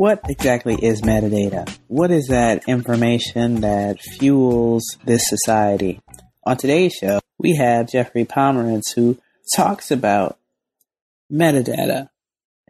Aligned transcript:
What 0.00 0.22
exactly 0.30 0.76
is 0.76 1.02
metadata? 1.02 1.78
What 1.88 2.10
is 2.10 2.28
that 2.28 2.66
information 2.66 3.60
that 3.60 4.00
fuels 4.00 4.96
this 5.04 5.28
society? 5.28 6.00
On 6.44 6.56
today's 6.56 6.94
show, 6.94 7.20
we 7.38 7.56
have 7.56 7.90
Jeffrey 7.90 8.24
Pomerantz 8.24 8.94
who 8.94 9.18
talks 9.54 9.90
about 9.90 10.38
metadata, 11.30 12.08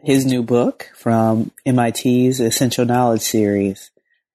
his 0.03 0.25
new 0.25 0.43
book 0.43 0.91
from 0.93 1.53
MIT's 1.65 2.41
Essential 2.41 2.83
Knowledge 2.83 3.21
series. 3.21 3.91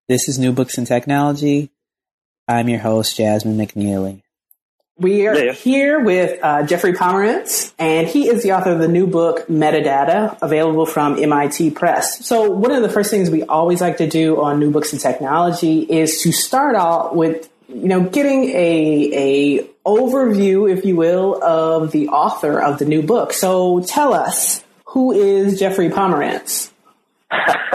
This 0.09 0.27
is 0.27 0.39
New 0.39 0.53
Books 0.53 0.79
in 0.79 0.87
Technology. 0.87 1.69
I'm 2.49 2.71
your 2.71 2.81
host, 2.81 3.15
Jasmine 3.19 3.59
McNealy. 3.59 4.23
We 4.99 5.27
are 5.27 5.37
yeah. 5.37 5.53
here 5.53 6.01
with 6.01 6.43
uh, 6.43 6.63
Jeffrey 6.63 6.95
Pomerantz, 6.95 7.75
and 7.79 8.09
he 8.09 8.29
is 8.29 8.43
the 8.43 8.53
author 8.53 8.71
of 8.71 8.79
the 8.79 8.89
new 8.89 9.07
book 9.07 9.47
Metadata, 9.47 10.39
available 10.41 10.87
from 10.87 11.23
MIT 11.23 11.73
Press. 11.73 12.25
So, 12.25 12.51
one 12.51 12.73
of 12.73 12.81
the 12.81 12.89
first 12.89 13.11
things 13.11 13.29
we 13.29 13.43
always 13.43 13.83
like 13.83 13.99
to 13.99 14.07
do 14.07 14.41
on 14.41 14.59
New 14.59 14.71
Books 14.71 14.95
in 14.95 14.99
Technology 14.99 15.81
is 15.81 16.23
to 16.23 16.33
start 16.33 16.77
out 16.77 17.15
with, 17.15 17.47
you 17.69 17.89
know, 17.89 18.05
getting 18.05 18.45
a 18.45 19.11
a 19.13 19.65
overview, 19.85 20.75
if 20.75 20.87
you 20.87 20.97
will, 20.97 21.45
of 21.45 21.93
the 21.93 22.09
author 22.09 22.59
of 22.59 22.79
the 22.79 22.87
new 22.87 23.03
book. 23.03 23.35
So, 23.35 23.83
tell 23.83 24.15
us 24.15 24.65
who 24.87 25.13
is 25.13 25.61
Jeffrey 25.61 25.91
Pomerantz? 25.91 26.71
Hi, 27.31 27.69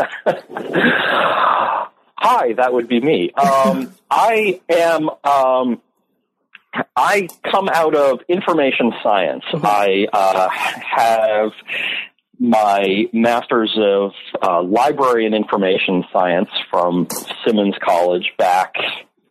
that 2.54 2.74
would 2.74 2.88
be 2.88 3.00
me. 3.00 3.32
Um, 3.34 3.94
I 4.10 4.60
am. 4.68 5.12
Um, 5.24 5.82
I 6.96 7.28
come 7.50 7.70
out 7.70 7.96
of 7.96 8.20
information 8.28 8.94
science. 9.04 9.44
Mm-hmm. 9.52 9.66
I 9.66 10.08
uh, 10.14 10.50
have 10.50 11.52
my 12.40 13.06
master's 13.14 13.72
of 13.78 14.12
uh, 14.42 14.64
library 14.64 15.26
and 15.26 15.36
information 15.36 16.04
science 16.12 16.50
from 16.70 17.08
Simmons 17.46 17.76
College 17.84 18.32
back 18.38 18.76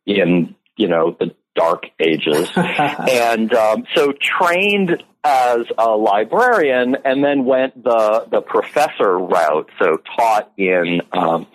in 0.06 0.54
you 0.76 0.88
know 0.88 1.16
the 1.18 1.34
dark 1.54 1.84
ages, 1.98 2.50
and 2.56 3.52
um, 3.54 3.84
so 3.94 4.12
trained 4.12 5.02
as 5.22 5.66
a 5.76 5.90
librarian, 5.90 6.96
and 7.04 7.22
then 7.22 7.44
went 7.44 7.82
the 7.82 8.26
the 8.30 8.40
professor 8.40 9.18
route. 9.18 9.70
So 9.78 9.98
taught 10.16 10.52
in 10.56 11.02
um, 11.12 11.46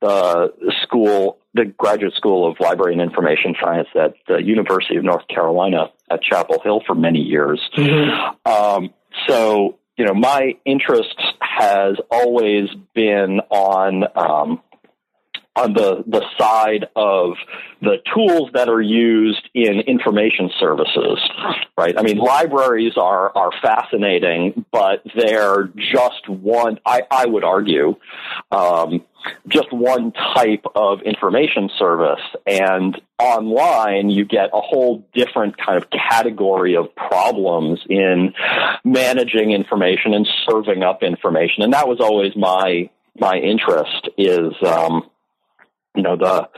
the 0.00 0.52
school 0.82 1.38
the 1.54 1.64
graduate 1.64 2.14
school 2.14 2.50
of 2.50 2.58
library 2.58 2.92
and 2.92 3.00
information 3.00 3.54
science 3.62 3.88
at 3.94 4.14
the 4.26 4.42
University 4.42 4.96
of 4.96 5.04
North 5.04 5.26
Carolina 5.28 5.92
at 6.10 6.20
Chapel 6.20 6.60
Hill 6.62 6.82
for 6.84 6.94
many 6.94 7.20
years. 7.20 7.60
Mm-hmm. 7.76 8.50
Um, 8.50 8.90
so, 9.28 9.78
you 9.96 10.04
know, 10.04 10.14
my 10.14 10.54
interest 10.64 11.14
has 11.40 11.96
always 12.10 12.68
been 12.94 13.40
on 13.50 14.04
um, 14.16 14.60
on 15.56 15.72
the, 15.72 16.02
the 16.06 16.22
side 16.36 16.86
of 16.96 17.34
the 17.80 17.98
tools 18.12 18.50
that 18.54 18.68
are 18.68 18.80
used 18.80 19.48
in 19.54 19.80
information 19.80 20.50
services, 20.58 21.18
right? 21.78 21.96
I 21.96 22.02
mean, 22.02 22.18
libraries 22.18 22.94
are, 22.96 23.30
are 23.36 23.50
fascinating, 23.62 24.64
but 24.72 25.02
they're 25.14 25.70
just 25.76 26.28
one, 26.28 26.80
I, 26.84 27.02
I 27.08 27.26
would 27.26 27.44
argue, 27.44 27.94
um, 28.50 29.04
just 29.48 29.72
one 29.72 30.12
type 30.12 30.64
of 30.74 31.02
information 31.02 31.70
service. 31.78 32.20
And 32.46 33.00
online, 33.20 34.10
you 34.10 34.24
get 34.24 34.50
a 34.52 34.60
whole 34.60 35.06
different 35.14 35.56
kind 35.56 35.80
of 35.80 35.88
category 35.90 36.76
of 36.76 36.94
problems 36.96 37.80
in 37.88 38.34
managing 38.84 39.52
information 39.52 40.14
and 40.14 40.28
serving 40.50 40.82
up 40.82 41.04
information. 41.04 41.62
And 41.62 41.72
that 41.74 41.86
was 41.86 42.00
always 42.00 42.34
my, 42.34 42.90
my 43.16 43.36
interest 43.36 44.08
is, 44.18 44.52
um, 44.66 45.08
you 45.94 46.02
know, 46.02 46.16
the 46.16 46.48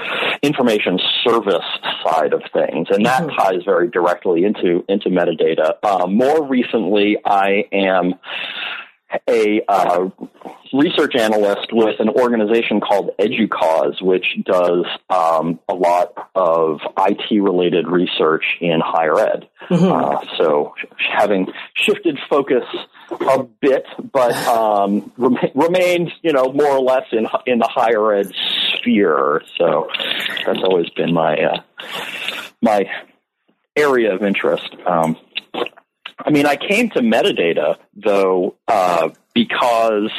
information 0.43 0.99
service 1.25 1.65
side 2.05 2.33
of 2.33 2.43
things, 2.53 2.89
and 2.91 3.05
that 3.05 3.23
mm-hmm. 3.23 3.37
ties 3.37 3.65
very 3.65 3.89
directly 3.89 4.45
into 4.45 4.85
into 4.89 5.11
metadata. 5.11 5.75
Uh, 5.83 6.07
more 6.07 6.47
recently, 6.47 7.19
I 7.25 7.65
am 7.73 8.15
a 9.29 9.63
uh, 9.69 10.09
research 10.73 11.15
analyst 11.15 11.69
with 11.73 12.01
an 12.01 12.09
organization 12.09 12.81
called 12.81 13.11
EDUCAUSE, 13.19 14.03
which 14.03 14.27
does 14.45 14.85
um, 15.11 15.61
a 15.69 15.75
lot 15.75 16.13
of 16.35 16.81
IT 16.99 17.41
related 17.41 17.87
research 17.87 18.45
in 18.61 18.81
higher 18.85 19.19
ed. 19.19 19.49
Mm-hmm. 19.71 19.93
Uh, 19.93 20.37
so, 20.39 20.75
having 20.99 21.47
shifted 21.75 22.19
focus 22.29 22.65
a 23.11 23.43
bit, 23.61 23.85
but 24.13 24.35
um, 24.47 25.13
rem- 25.17 25.39
remained, 25.55 26.13
you 26.23 26.33
know, 26.33 26.53
more 26.53 26.71
or 26.71 26.81
less 26.81 27.05
in 27.13 27.27
in 27.47 27.59
the 27.59 27.69
higher 27.69 28.15
ed 28.15 28.33
sphere. 28.87 29.43
So, 29.59 29.89
that's 30.45 30.61
always 30.63 30.89
been 30.91 31.13
my 31.13 31.37
uh, 31.37 31.63
my 32.63 32.89
area 33.77 34.15
of 34.15 34.23
interest. 34.23 34.75
Um, 34.87 35.17
I 36.19 36.31
mean, 36.31 36.47
I 36.47 36.57
came 36.57 36.91
to 36.91 37.01
metadata 37.01 37.77
though 37.95 38.57
uh, 38.69 39.11
because 39.35 40.11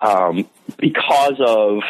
um, 0.00 0.48
because 0.78 1.40
of 1.40 1.82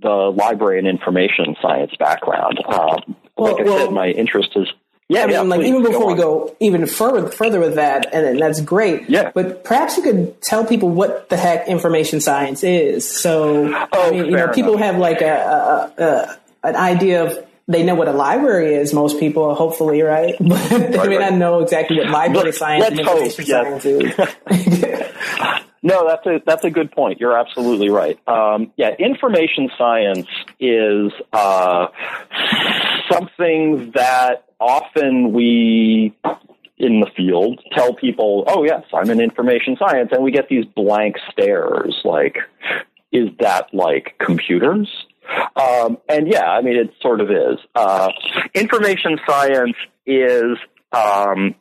the 0.00 0.08
library 0.08 0.78
and 0.78 0.86
information 0.86 1.56
science 1.60 1.92
background. 1.98 2.62
Um, 2.66 3.16
well, 3.36 3.52
like 3.52 3.60
I 3.60 3.64
well, 3.64 3.86
said, 3.86 3.92
my 3.92 4.08
interest 4.08 4.50
is. 4.56 4.68
Yeah, 5.08 5.22
I 5.22 5.26
mean, 5.26 5.32
yeah, 5.34 5.40
like 5.42 5.60
even 5.60 5.82
before 5.84 6.00
go 6.00 6.06
we 6.06 6.14
go 6.14 6.56
even 6.58 6.86
further 6.86 7.28
further 7.30 7.60
with 7.60 7.76
that, 7.76 8.12
and 8.12 8.40
that's 8.40 8.60
great. 8.60 9.08
Yeah. 9.08 9.30
But 9.32 9.62
perhaps 9.62 9.96
you 9.96 10.02
could 10.02 10.42
tell 10.42 10.64
people 10.66 10.88
what 10.88 11.28
the 11.28 11.36
heck 11.36 11.68
information 11.68 12.20
science 12.20 12.64
is. 12.64 13.08
So, 13.08 13.72
oh, 13.72 13.88
I 13.92 14.10
mean, 14.10 14.24
you 14.26 14.30
know, 14.32 14.48
people 14.48 14.74
enough. 14.74 14.84
have 14.84 14.98
like 14.98 15.20
a, 15.20 15.92
a, 15.98 16.02
a 16.02 16.38
an 16.68 16.74
idea 16.74 17.24
of 17.24 17.46
they 17.68 17.84
know 17.84 17.94
what 17.94 18.08
a 18.08 18.12
library 18.12 18.74
is. 18.74 18.92
Most 18.92 19.20
people, 19.20 19.54
hopefully, 19.54 20.02
right? 20.02 20.34
But 20.40 20.68
they 20.70 20.98
right, 20.98 21.08
may 21.08 21.18
right. 21.18 21.30
not 21.30 21.38
know 21.38 21.60
exactly 21.60 21.98
what 21.98 22.10
library 22.10 22.52
science 22.52 22.86
and 22.86 22.98
information 22.98 23.44
hope, 23.44 23.80
science 23.80 23.84
is. 23.84 24.12
no, 25.82 26.06
that's 26.08 26.26
a 26.26 26.42
that's 26.44 26.64
a 26.64 26.70
good 26.70 26.90
point. 26.90 27.20
You're 27.20 27.38
absolutely 27.38 27.90
right. 27.90 28.18
Um, 28.28 28.72
yeah, 28.76 28.90
information 28.98 29.70
science 29.78 30.26
is 30.58 31.12
uh, 31.32 31.88
something 33.08 33.92
that 33.92 34.45
often 34.60 35.32
we 35.32 36.14
in 36.78 37.00
the 37.00 37.10
field 37.16 37.60
tell 37.72 37.94
people, 37.94 38.44
"Oh 38.46 38.64
yes, 38.64 38.84
I'm 38.92 39.10
in 39.10 39.20
information 39.20 39.76
science," 39.78 40.10
and 40.12 40.22
we 40.22 40.30
get 40.30 40.48
these 40.48 40.64
blank 40.64 41.16
stares, 41.30 42.00
like, 42.04 42.38
"Is 43.12 43.30
that 43.40 43.72
like 43.72 44.14
computers?" 44.18 44.88
Um, 45.56 45.98
and 46.08 46.28
yeah, 46.28 46.46
I 46.46 46.62
mean, 46.62 46.76
it 46.76 46.92
sort 47.00 47.20
of 47.20 47.30
is. 47.30 47.58
Uh, 47.74 48.10
information 48.54 49.18
science 49.26 49.76
is, 50.06 50.56
um, 50.92 51.54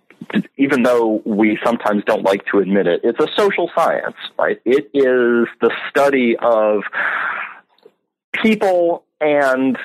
even 0.57 0.83
though 0.83 1.21
we 1.25 1.57
sometimes 1.63 2.03
don't 2.05 2.23
like 2.23 2.45
to 2.51 2.59
admit 2.59 2.87
it, 2.87 3.01
it's 3.03 3.19
a 3.19 3.27
social 3.35 3.69
science, 3.75 4.17
right? 4.37 4.59
It 4.65 4.89
is 4.93 5.47
the 5.61 5.71
study 5.89 6.35
of 6.39 6.83
people 8.33 9.03
and 9.19 9.77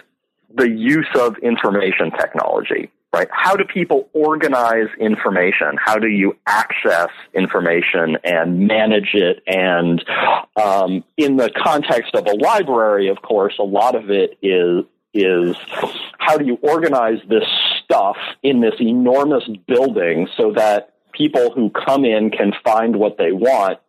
the 0.53 0.69
use 0.69 1.09
of 1.15 1.39
information 1.39 2.11
technology 2.11 2.91
right? 3.13 3.29
How 3.33 3.57
do 3.57 3.65
people 3.65 4.09
organize 4.13 4.89
information? 4.99 5.77
How 5.85 5.97
do 5.97 6.09
you 6.09 6.37
access 6.47 7.09
information 7.35 8.19
and 8.25 8.67
manage 8.67 9.11
it? 9.15 9.43
And 9.47 10.05
um, 10.57 11.05
in 11.17 11.37
the 11.37 11.51
context 11.51 12.15
of 12.15 12.27
a 12.27 12.37
library, 12.37 13.09
of 13.09 13.23
course, 13.23 13.55
a 13.59 13.65
lot 13.65 13.95
of 13.95 14.11
it 14.11 14.39
is 14.43 14.85
is 15.13 15.57
how 16.19 16.39
do 16.39 16.47
you 16.47 16.57
organize 16.63 17.19
this 17.29 17.43
stuff 17.83 18.17
in 18.45 18.61
this 18.61 18.75
enormous 18.79 19.43
building 19.67 20.29
so 20.37 20.53
that 20.53 20.95
people 21.13 21.51
who 21.51 21.69
come 21.71 22.05
in 22.05 22.31
can 22.31 22.53
find 22.65 22.95
what 22.95 23.19
they 23.19 23.33
want 23.33 23.81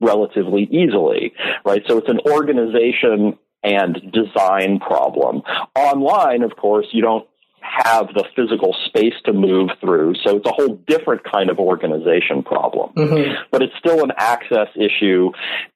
relatively 0.00 0.62
easily, 0.70 1.34
right? 1.66 1.82
So 1.86 1.98
it's 1.98 2.08
an 2.08 2.20
organization 2.26 3.38
and 3.62 4.12
design 4.12 4.78
problem. 4.78 5.42
Online, 5.74 6.42
of 6.42 6.56
course, 6.56 6.86
you 6.92 7.02
don't 7.02 7.26
have 7.64 8.08
the 8.08 8.24
physical 8.36 8.76
space 8.86 9.14
to 9.24 9.32
move 9.32 9.70
through. 9.80 10.14
So 10.24 10.36
it's 10.36 10.46
a 10.46 10.52
whole 10.52 10.76
different 10.86 11.22
kind 11.24 11.50
of 11.50 11.58
organization 11.58 12.42
problem. 12.42 12.92
Mm-hmm. 12.94 13.44
But 13.50 13.62
it's 13.62 13.74
still 13.78 14.04
an 14.04 14.12
access 14.16 14.68
issue. 14.76 15.30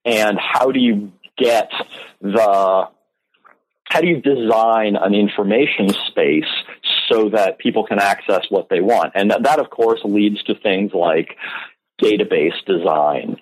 And 0.05 0.39
how 0.39 0.71
do 0.71 0.81
you 0.81 1.13
get 1.37 1.71
the 2.21 2.89
how 3.91 4.03
do 4.03 4.07
you 4.07 4.21
design 4.21 4.97
an 4.97 5.15
information 5.15 5.89
space 6.09 6.45
so 7.11 7.31
that 7.31 7.59
people 7.59 7.87
can 7.87 7.99
access 7.99 8.43
what 8.51 8.69
they 8.69 8.81
want? 8.81 9.13
And 9.15 9.31
that, 9.31 9.45
that 9.45 9.59
of 9.61 9.71
course, 9.71 10.01
leads 10.05 10.43
to 10.43 10.55
things 10.55 10.93
like 10.93 11.37
database 11.99 12.53
design 12.67 13.37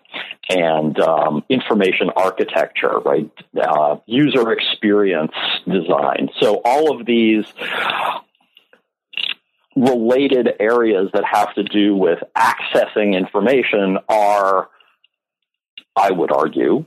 and 0.49 0.99
um, 1.01 1.45
information 1.49 2.11
architecture, 2.15 3.01
right? 3.05 3.31
Uh, 3.61 3.97
user 4.07 4.53
experience 4.53 5.33
design. 5.67 6.29
So 6.41 6.61
all 6.65 6.97
of 6.97 7.07
these 7.07 7.45
related 9.77 10.49
areas 10.59 11.11
that 11.13 11.25
have 11.31 11.55
to 11.55 11.63
do 11.63 11.95
with 11.95 12.19
accessing 12.37 13.15
information 13.15 13.99
are, 14.09 14.69
I 15.95 16.11
would 16.11 16.33
argue, 16.33 16.87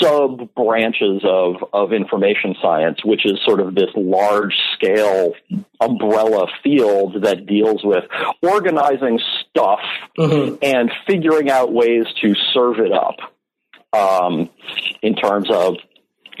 sub 0.00 0.52
branches 0.54 1.22
of, 1.24 1.56
of 1.72 1.92
information 1.92 2.56
science, 2.60 3.04
which 3.04 3.24
is 3.24 3.38
sort 3.44 3.60
of 3.60 3.74
this 3.74 3.90
large 3.94 4.54
scale 4.74 5.34
umbrella 5.80 6.46
field 6.62 7.22
that 7.22 7.46
deals 7.46 7.84
with 7.84 8.04
organizing 8.42 9.20
stuff 9.48 9.80
mm-hmm. 10.18 10.56
and 10.62 10.90
figuring 11.06 11.50
out 11.50 11.72
ways 11.72 12.06
to 12.22 12.34
serve 12.52 12.78
it 12.78 12.92
up 12.92 13.16
um, 13.92 14.48
in 15.02 15.14
terms 15.14 15.48
of 15.50 15.76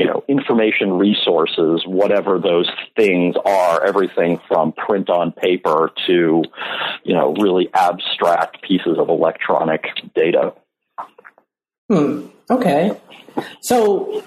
you 0.00 0.06
know 0.06 0.24
information 0.28 0.94
resources 0.94 1.82
whatever 1.86 2.38
those 2.38 2.68
things 2.96 3.36
are 3.44 3.84
everything 3.84 4.40
from 4.48 4.72
print 4.72 5.08
on 5.08 5.30
paper 5.30 5.92
to 6.06 6.42
you 7.04 7.14
know 7.14 7.34
really 7.34 7.68
abstract 7.74 8.62
pieces 8.62 8.96
of 8.98 9.08
electronic 9.08 9.84
data 10.14 10.52
hmm 11.88 12.26
okay 12.50 12.98
so 13.60 14.24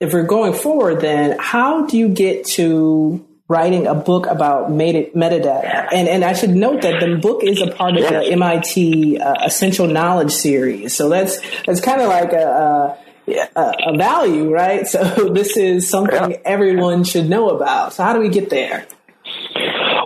if 0.00 0.12
we're 0.12 0.24
going 0.24 0.52
forward, 0.52 1.00
then 1.00 1.36
how 1.38 1.86
do 1.86 1.96
you 1.96 2.08
get 2.08 2.44
to 2.46 3.26
writing 3.48 3.86
a 3.86 3.94
book 3.94 4.26
about 4.26 4.70
meta- 4.70 5.10
metadata? 5.16 5.88
And 5.92 6.08
and 6.08 6.24
I 6.24 6.32
should 6.32 6.50
note 6.50 6.82
that 6.82 7.00
the 7.00 7.16
book 7.16 7.42
is 7.42 7.60
a 7.62 7.70
part 7.70 7.96
of 7.96 8.02
the 8.02 8.32
MIT 8.32 9.18
uh, 9.18 9.34
Essential 9.44 9.86
Knowledge 9.86 10.32
series. 10.32 10.94
So 10.94 11.08
that's 11.08 11.40
that's 11.64 11.80
kind 11.80 12.00
of 12.00 12.08
like 12.08 12.32
a, 12.32 12.98
a, 13.26 13.72
a 13.86 13.96
value, 13.96 14.50
right? 14.52 14.86
So 14.86 15.28
this 15.32 15.56
is 15.56 15.88
something 15.88 16.32
yeah. 16.32 16.38
everyone 16.44 17.04
should 17.04 17.28
know 17.28 17.50
about. 17.50 17.94
So 17.94 18.02
how 18.02 18.12
do 18.12 18.20
we 18.20 18.28
get 18.28 18.50
there? 18.50 18.86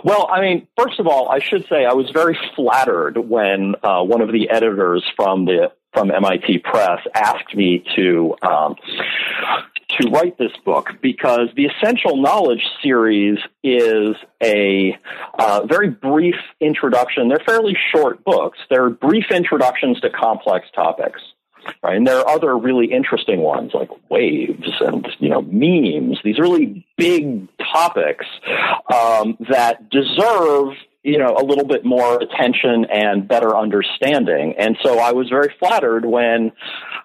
Well, 0.03 0.29
I 0.31 0.41
mean, 0.41 0.67
first 0.77 0.99
of 0.99 1.07
all, 1.07 1.29
I 1.29 1.39
should 1.39 1.65
say 1.69 1.85
I 1.85 1.93
was 1.93 2.09
very 2.13 2.37
flattered 2.55 3.17
when 3.17 3.75
uh, 3.83 4.01
one 4.03 4.21
of 4.21 4.31
the 4.31 4.49
editors 4.49 5.03
from 5.15 5.45
the 5.45 5.71
from 5.93 6.11
MIT 6.11 6.59
Press 6.59 6.99
asked 7.15 7.55
me 7.55 7.83
to 7.95 8.35
um, 8.41 8.75
to 9.97 10.09
write 10.09 10.37
this 10.37 10.51
book 10.63 10.89
because 11.01 11.49
the 11.55 11.65
Essential 11.65 12.17
Knowledge 12.17 12.63
series 12.81 13.39
is 13.63 14.15
a 14.41 14.97
uh, 15.37 15.65
very 15.65 15.89
brief 15.89 16.35
introduction. 16.61 17.27
They're 17.27 17.43
fairly 17.45 17.75
short 17.93 18.23
books. 18.23 18.59
They're 18.69 18.89
brief 18.89 19.25
introductions 19.31 19.99
to 20.01 20.09
complex 20.09 20.67
topics. 20.73 21.21
Right? 21.83 21.97
And 21.97 22.07
there 22.07 22.19
are 22.19 22.27
other 22.27 22.57
really 22.57 22.91
interesting 22.91 23.39
ones 23.39 23.71
like 23.73 23.89
waves 24.09 24.69
and 24.79 25.07
you 25.19 25.29
know 25.29 25.41
memes. 25.41 26.19
These 26.23 26.39
really 26.39 26.85
big 26.97 27.47
topics 27.73 28.25
um, 28.93 29.37
that 29.49 29.89
deserve 29.89 30.73
you 31.03 31.17
know, 31.17 31.35
a 31.37 31.43
little 31.43 31.65
bit 31.65 31.85
more 31.85 32.17
attention 32.17 32.85
and 32.91 33.25
better 33.27 33.55
understanding. 33.55 34.55
And 34.57 34.77
so 34.83 34.99
I 34.99 35.13
was 35.13 35.29
very 35.29 35.53
flattered 35.57 36.05
when 36.05 36.51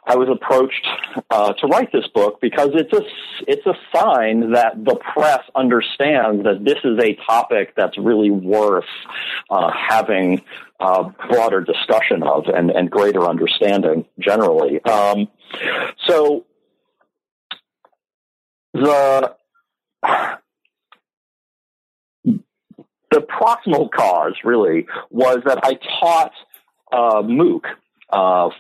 I 0.05 0.17
was 0.17 0.29
approached 0.29 0.87
uh, 1.31 1.53
to 1.53 1.67
write 1.69 1.93
this 1.93 2.07
book 2.13 2.41
because 2.41 2.71
it's 2.75 2.93
a 2.93 3.03
it's 3.47 3.65
a 3.67 3.75
sign 3.95 4.53
that 4.53 4.85
the 4.85 4.97
press 4.97 5.43
understands 5.55 6.43
that 6.45 6.65
this 6.65 6.79
is 6.85 6.99
a 6.99 7.15
topic 7.25 7.75
that's 7.77 7.97
really 7.97 8.31
worth 8.31 8.85
uh, 9.49 9.71
having 9.73 10.43
uh, 10.81 11.11
broader 11.29 11.61
discussion 11.61 12.25
of 12.25 12.47
and, 12.47 12.71
and 12.71 12.91
greater 12.91 13.25
understanding 13.29 14.07
generally. 14.19 14.83
Um, 14.85 15.29
so 16.09 16.45
the 18.73 19.37
the 23.15 23.21
proximal 23.21 23.89
cause 23.91 24.35
really 24.43 24.87
was 25.11 25.39
that 25.47 25.61
I 25.63 25.75
taught 26.01 26.33
uh, 26.93 27.23
MOOC. 27.23 27.63
Uh, 28.11 28.51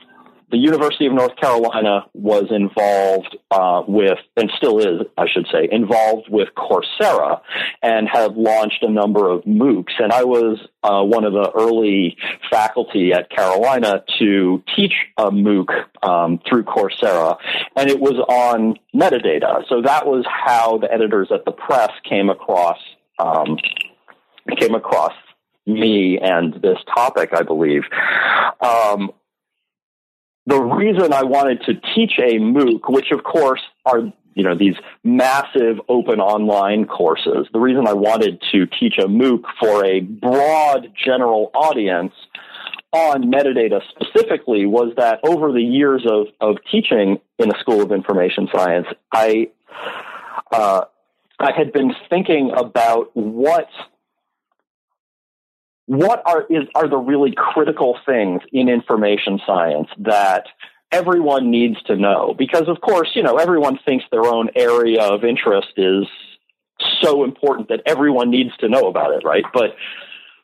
the 0.51 0.59
University 0.59 1.07
of 1.07 1.13
North 1.13 1.35
Carolina 1.35 2.07
was 2.15 2.45
involved 2.51 3.37
uh, 3.51 3.83
with, 3.89 4.19
and 4.37 4.53
still 4.57 4.79
is, 4.79 5.01
I 5.19 5.27
should 5.27 5.49
say, 5.51 5.69
involved 5.73 6.29
with 6.31 6.51
Coursera 6.57 7.41
and 7.83 8.09
have 8.09 8.37
launched 8.37 8.85
a 8.85 8.89
number 8.89 9.29
of 9.29 9.43
MOOCs. 9.43 9.99
And 9.99 10.13
I 10.13 10.23
was 10.23 10.61
uh, 10.85 11.03
one 11.03 11.25
of 11.25 11.33
the 11.33 11.51
early 11.57 12.17
faculty 12.49 13.13
at 13.13 13.31
Carolina 13.31 14.05
to 14.21 14.63
teach 14.77 14.95
a 15.17 15.33
MOOC 15.33 15.67
um, 16.05 16.39
through 16.49 16.63
Coursera, 16.63 17.37
and 17.75 17.91
it 17.91 17.99
was 17.99 18.15
on 18.29 18.77
metadata. 18.95 19.69
So 19.69 19.83
that 19.83 20.07
was 20.07 20.25
how 20.29 20.79
the 20.79 20.93
editors 20.93 21.33
at 21.33 21.45
the 21.45 21.53
press 21.53 21.91
came 22.09 22.31
across 22.31 22.79
um, 23.19 23.59
came 24.59 24.75
across 24.75 25.13
me 25.67 26.19
and 26.19 26.55
this 26.55 26.79
topic, 26.95 27.31
I 27.33 27.43
believe. 27.43 27.83
Um, 28.61 29.11
the 30.47 30.61
reason 30.61 31.13
I 31.13 31.23
wanted 31.23 31.63
to 31.63 31.75
teach 31.95 32.19
a 32.19 32.39
MOOC, 32.39 32.81
which 32.89 33.11
of 33.11 33.25
course 33.25 33.63
are 33.87 34.01
you 34.35 34.43
know 34.43 34.57
these 34.57 34.75
massive 35.03 35.81
open 35.89 36.21
online 36.21 36.87
courses, 36.87 37.47
the 37.53 37.61
reason 37.61 37.87
I 37.87 37.95
wanted 37.95 38.43
to 38.53 38.67
teach 38.67 38.99
a 38.99 39.07
MOOC 39.07 39.43
for 39.59 39.85
a 39.85 40.01
broad 40.01 40.93
general 41.03 41.51
audience 41.55 42.13
on 42.93 43.25
metadata 43.25 43.81
specifically 43.89 44.67
was 44.67 44.93
that 44.97 45.19
over 45.25 45.51
the 45.51 45.63
years 45.63 46.07
of, 46.07 46.27
of 46.41 46.59
teaching 46.71 47.19
in 47.39 47.49
the 47.49 47.59
School 47.59 47.83
of 47.83 47.91
Information 47.91 48.49
Science, 48.55 48.87
I 49.13 49.49
uh, 50.53 50.85
I 51.41 51.53
had 51.57 51.73
been 51.73 51.95
thinking 52.09 52.53
about 52.57 53.11
what 53.17 53.69
what 55.87 56.23
are 56.27 56.43
is 56.49 56.69
are 56.75 56.89
the 56.89 56.97
really 56.97 57.35
critical 57.37 57.99
things 58.07 58.41
in 58.53 58.69
information 58.69 59.41
science 59.47 59.89
that 59.99 60.47
everyone 60.91 61.51
needs 61.51 61.83
to 61.85 61.97
know? 61.97 62.35
Because 62.37 62.69
of 62.69 62.81
course 62.81 63.11
you 63.15 63.23
know 63.23 63.37
everyone 63.37 63.79
thinks 63.85 64.05
their 64.11 64.25
own 64.25 64.51
area 64.55 65.03
of 65.03 65.25
interest 65.25 65.73
is 65.77 66.07
so 67.03 67.25
important 67.25 67.69
that 67.69 67.81
everyone 67.87 68.31
needs 68.31 68.57
to 68.59 68.69
know 68.69 68.89
about 68.89 69.13
it 69.13 69.25
right? 69.25 69.45
But 69.53 69.77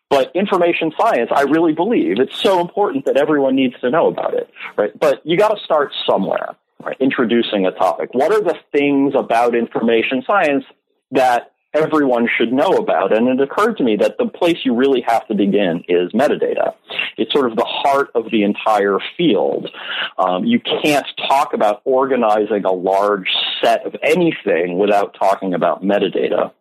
but 0.09 0.35
information 0.35 0.93
science 1.01 1.31
i 1.33 1.43
really 1.43 1.73
believe 1.73 2.19
it's 2.19 2.37
so 2.37 2.61
important 2.61 3.05
that 3.05 3.17
everyone 3.17 3.55
needs 3.55 3.79
to 3.81 3.91
know 3.91 4.09
about 4.09 4.35
it 4.35 4.51
right? 4.77 4.99
But 4.99 5.25
you 5.25 5.37
got 5.37 5.57
to 5.57 5.65
start 5.65 5.93
somewhere 6.09 6.57
right? 6.85 6.97
Introducing 7.01 7.67
a 7.67 7.73
topic. 7.73 8.11
What 8.13 8.33
are 8.33 8.43
the 8.43 8.57
things 8.73 9.15
about 9.17 9.55
information 9.55 10.23
science 10.27 10.65
that 11.13 11.53
everyone 11.73 12.29
should 12.37 12.53
know 12.53 12.77
about. 12.77 13.17
And 13.17 13.29
it 13.29 13.41
occurred 13.41 13.77
to 13.79 13.85
me 13.85 13.97
that 13.97 14.19
the 14.19 14.27
place 14.27 14.59
you 14.65 14.75
really 14.75 15.03
have 15.07 15.27
to 15.29 15.35
begin 15.35 15.85
is 15.89 16.11
metadata. 16.13 16.75
It's 17.17 17.33
sort 17.33 17.51
of 17.51 17.57
the 17.57 17.65
heart 17.65 18.11
of 18.15 18.31
the 18.31 18.43
entire 18.43 18.99
field. 19.17 19.71
Um, 20.19 20.45
you 20.45 20.61
can't 20.61 21.07
talk 21.29 21.53
about 21.55 21.83
organizing 21.85 22.65
a 22.65 22.73
large 22.73 23.29
set 23.63 23.87
of 23.87 23.95
anything 24.03 24.79
without 24.79 25.17
talking 25.19 25.55
about 25.55 25.83
metadata. 25.83 26.53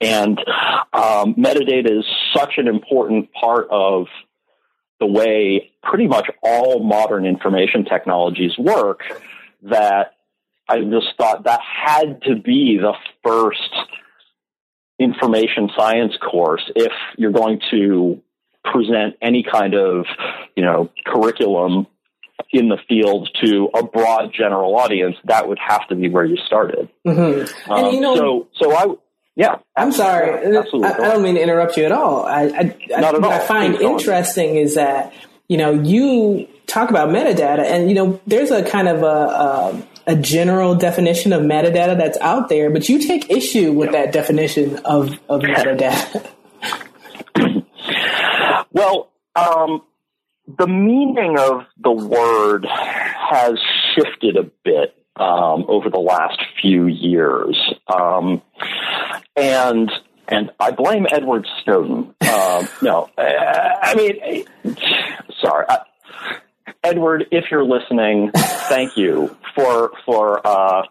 And 0.00 0.38
um, 0.92 1.34
metadata 1.34 1.98
is 1.98 2.04
such 2.34 2.54
an 2.58 2.68
important 2.68 3.32
part 3.32 3.68
of 3.70 4.06
the 4.98 5.06
way 5.06 5.70
pretty 5.82 6.06
much 6.06 6.28
all 6.42 6.82
modern 6.82 7.26
information 7.26 7.84
technologies 7.84 8.56
work 8.58 9.02
that 9.62 10.15
I 10.68 10.80
just 10.80 11.08
thought 11.16 11.44
that 11.44 11.60
had 11.60 12.22
to 12.22 12.36
be 12.36 12.78
the 12.78 12.94
first 13.22 13.74
information 14.98 15.70
science 15.76 16.14
course 16.16 16.70
if 16.74 16.92
you're 17.16 17.32
going 17.32 17.60
to 17.70 18.20
present 18.64 19.14
any 19.22 19.44
kind 19.50 19.74
of, 19.74 20.06
you 20.56 20.64
know, 20.64 20.90
curriculum 21.06 21.86
in 22.52 22.68
the 22.68 22.78
field 22.88 23.28
to 23.44 23.68
a 23.74 23.82
broad 23.84 24.32
general 24.32 24.76
audience, 24.76 25.16
that 25.24 25.48
would 25.48 25.58
have 25.58 25.86
to 25.88 25.94
be 25.94 26.08
where 26.08 26.24
you 26.24 26.36
started. 26.46 26.88
Mm-hmm. 27.06 27.70
Um, 27.70 27.84
and 27.84 27.94
you 27.94 28.00
know, 28.00 28.16
so, 28.16 28.48
so 28.54 28.74
I, 28.74 28.94
yeah, 29.36 29.56
I'm 29.76 29.92
sorry. 29.92 30.56
Absolutely. 30.56 30.88
I, 30.88 30.92
I, 30.94 31.12
don't 31.12 31.22
mean 31.22 31.34
to 31.34 31.42
interrupt 31.42 31.76
you 31.76 31.84
at 31.84 31.92
all. 31.92 32.26
I, 32.26 32.44
I, 32.44 32.62
Not 33.00 33.14
at 33.14 33.20
what 33.20 33.24
all. 33.24 33.32
I 33.32 33.38
find 33.40 33.74
interesting 33.76 34.56
is 34.56 34.74
that, 34.74 35.12
you 35.48 35.58
know, 35.58 35.72
you 35.72 36.48
talk 36.66 36.90
about 36.90 37.10
metadata 37.10 37.60
and, 37.60 37.88
you 37.88 37.94
know, 37.94 38.20
there's 38.26 38.50
a 38.50 38.62
kind 38.62 38.88
of 38.88 39.02
a, 39.02 39.06
a 39.06 39.86
a 40.06 40.14
general 40.14 40.74
definition 40.74 41.32
of 41.32 41.42
metadata 41.42 41.96
that's 41.96 42.18
out 42.18 42.48
there, 42.48 42.70
but 42.70 42.88
you 42.88 42.98
take 42.98 43.30
issue 43.30 43.72
with 43.72 43.92
that 43.92 44.12
definition 44.12 44.76
of, 44.84 45.18
of 45.28 45.40
metadata. 45.40 46.30
well, 48.72 49.10
um, 49.34 49.82
the 50.58 50.66
meaning 50.66 51.36
of 51.38 51.62
the 51.82 51.90
word 51.90 52.66
has 52.66 53.58
shifted 53.94 54.36
a 54.36 54.44
bit 54.64 54.94
um, 55.16 55.64
over 55.68 55.90
the 55.90 55.98
last 55.98 56.40
few 56.60 56.86
years, 56.86 57.56
um, 57.88 58.42
and 59.34 59.90
and 60.28 60.50
I 60.60 60.72
blame 60.72 61.06
Edward 61.10 61.46
Snowden. 61.64 62.14
Um, 62.20 62.68
no, 62.82 63.08
I 63.18 63.94
mean, 63.96 64.44
sorry. 65.40 65.66
I, 65.68 65.78
Edward, 66.86 67.26
if 67.32 67.46
you're 67.50 67.64
listening, 67.64 68.30
thank 68.68 68.96
you 68.96 69.36
for 69.56 69.90
for 70.04 70.46
uh, 70.46 70.84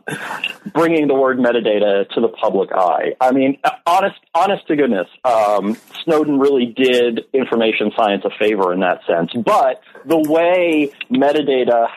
bringing 0.74 1.08
the 1.08 1.14
word 1.14 1.38
metadata 1.38 2.10
to 2.10 2.20
the 2.20 2.28
public 2.28 2.70
eye. 2.74 3.16
I 3.22 3.32
mean, 3.32 3.58
honest, 3.86 4.20
honest 4.34 4.68
to 4.68 4.76
goodness, 4.76 5.08
um, 5.24 5.78
Snowden 6.04 6.38
really 6.38 6.66
did 6.66 7.22
information 7.32 7.94
science 7.96 8.24
a 8.26 8.30
favor 8.38 8.74
in 8.74 8.82
that 8.82 9.06
sense. 9.08 9.32
But 9.34 9.82
the 10.04 10.18
way 10.18 10.92
metadata, 11.10 11.88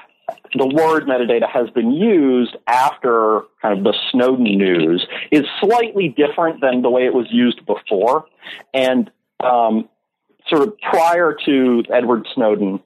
the 0.54 0.66
word 0.66 1.06
metadata, 1.06 1.48
has 1.50 1.68
been 1.70 1.90
used 1.90 2.56
after 2.68 3.42
kind 3.60 3.76
of 3.76 3.82
the 3.82 3.94
Snowden 4.12 4.44
news 4.44 5.04
is 5.32 5.42
slightly 5.60 6.14
different 6.16 6.60
than 6.60 6.82
the 6.82 6.90
way 6.90 7.04
it 7.04 7.14
was 7.14 7.26
used 7.32 7.66
before, 7.66 8.26
and 8.72 9.10
um, 9.42 9.88
sort 10.48 10.68
of 10.68 10.78
prior 10.78 11.36
to 11.46 11.82
Edward 11.92 12.28
Snowden 12.32 12.78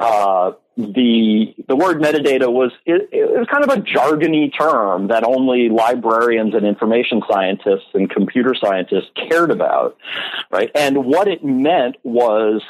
uh, 0.00 0.52
the 0.78 1.54
the 1.68 1.76
word 1.76 2.00
metadata 2.00 2.50
was 2.50 2.72
it, 2.86 3.10
it, 3.12 3.38
was 3.38 3.46
kind 3.50 3.64
of 3.64 3.70
a 3.70 3.82
jargony 3.82 4.50
term 4.56 5.08
that 5.08 5.24
only 5.24 5.68
librarians 5.68 6.54
and 6.54 6.64
information 6.64 7.22
scientists 7.30 7.88
and 7.92 8.08
computer 8.08 8.54
scientists 8.54 9.10
cared 9.14 9.50
about, 9.50 9.98
right? 10.50 10.70
And 10.74 11.04
what 11.04 11.28
it 11.28 11.44
meant 11.44 11.96
was 12.02 12.62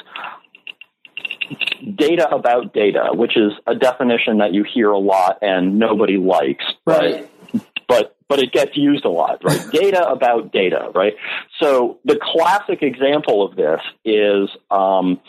data 1.95 2.29
about 2.33 2.73
data, 2.73 3.11
which 3.13 3.37
is 3.37 3.53
a 3.65 3.75
definition 3.75 4.39
that 4.39 4.53
you 4.53 4.63
hear 4.63 4.91
a 4.91 4.99
lot 4.99 5.39
and 5.41 5.79
nobody 5.79 6.17
likes, 6.17 6.65
right? 6.85 7.29
But 7.87 8.17
but 8.27 8.39
it 8.39 8.51
gets 8.51 8.75
used 8.75 9.05
a 9.05 9.09
lot, 9.09 9.41
right? 9.43 9.61
data 9.71 10.05
about 10.09 10.51
data, 10.51 10.91
right? 10.93 11.13
So 11.61 11.99
the 12.03 12.19
classic 12.21 12.81
example 12.81 13.45
of 13.45 13.55
this 13.55 13.79
is 14.03 14.49
um, 14.69 15.19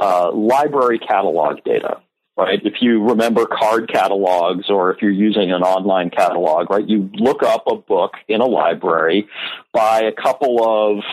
uh, 0.00 0.32
library 0.32 0.98
catalog 0.98 1.62
data, 1.64 2.00
right? 2.36 2.60
If 2.64 2.74
you 2.80 3.02
remember 3.02 3.46
card 3.46 3.90
catalogs 3.92 4.70
or 4.70 4.92
if 4.92 5.02
you're 5.02 5.10
using 5.10 5.52
an 5.52 5.62
online 5.62 6.10
catalog, 6.10 6.70
right, 6.70 6.86
you 6.86 7.10
look 7.14 7.42
up 7.42 7.64
a 7.66 7.76
book 7.76 8.12
in 8.28 8.40
a 8.40 8.46
library 8.46 9.28
by 9.72 10.00
a 10.00 10.12
couple 10.12 10.62
of 10.62 11.04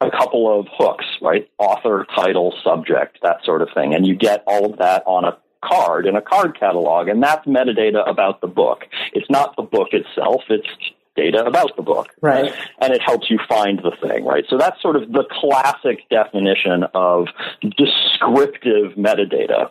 a 0.00 0.10
couple 0.10 0.60
of 0.60 0.66
hooks, 0.76 1.06
right? 1.22 1.48
Author, 1.58 2.06
title, 2.14 2.54
subject, 2.62 3.18
that 3.22 3.42
sort 3.44 3.62
of 3.62 3.68
thing. 3.74 3.94
And 3.94 4.06
you 4.06 4.14
get 4.14 4.42
all 4.46 4.70
of 4.70 4.78
that 4.78 5.02
on 5.06 5.24
a 5.24 5.38
card 5.64 6.06
in 6.06 6.16
a 6.16 6.22
card 6.22 6.58
catalog, 6.58 7.08
and 7.08 7.22
that's 7.22 7.46
metadata 7.46 8.08
about 8.08 8.40
the 8.40 8.46
book. 8.46 8.84
It's 9.12 9.28
not 9.30 9.56
the 9.56 9.62
book 9.62 9.88
itself, 9.92 10.42
it's 10.48 10.68
data 11.16 11.44
about 11.44 11.74
the 11.76 11.82
book. 11.82 12.08
Right. 12.20 12.52
And 12.80 12.92
it 12.92 13.02
helps 13.02 13.30
you 13.30 13.38
find 13.48 13.78
the 13.78 13.92
thing, 14.06 14.24
right? 14.24 14.44
So 14.48 14.58
that's 14.58 14.80
sort 14.80 14.96
of 14.96 15.12
the 15.12 15.24
classic 15.30 16.08
definition 16.10 16.84
of 16.94 17.28
descriptive 17.60 18.92
metadata. 18.96 19.70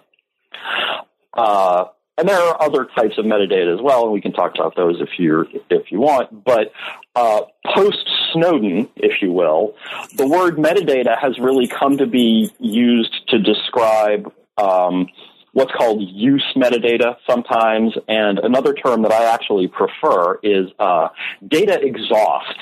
Uh, 1.34 1.86
and 2.18 2.30
there 2.30 2.40
are 2.40 2.62
other 2.62 2.88
types 2.96 3.18
of 3.18 3.25
metadata 3.25 3.74
as 3.74 3.82
well, 3.82 4.04
and 4.04 4.14
we 4.14 4.22
can 4.22 4.32
talk 4.32 4.56
about 4.56 4.75
those 4.75 5.02
if 5.02 5.20
you 5.20 5.46
if 5.70 5.92
you 5.92 6.00
want. 6.00 6.46
But 6.46 6.72
uh, 7.16 7.42
post 7.74 8.10
Snowden, 8.32 8.88
if 8.96 9.22
you 9.22 9.34
will, 9.34 9.75
the 10.16 10.25
word 10.25 10.56
metadata 10.56 11.18
has 11.20 11.38
really 11.40 11.68
come 11.68 11.98
to 11.98 12.06
be 12.06 12.52
used 12.60 13.14
to 13.30 13.40
describe 13.40 14.32
um, 14.58 15.08
what's 15.56 15.72
called 15.72 16.02
use 16.02 16.44
metadata 16.58 17.16
sometimes, 17.26 17.94
and 18.10 18.40
another 18.40 18.74
term 18.74 19.04
that 19.04 19.14
I 19.14 19.34
actually 19.34 19.70
prefer 19.70 20.38
is 20.44 20.68
uh, 20.78 21.08
data 21.48 21.80
exhaust. 21.82 22.58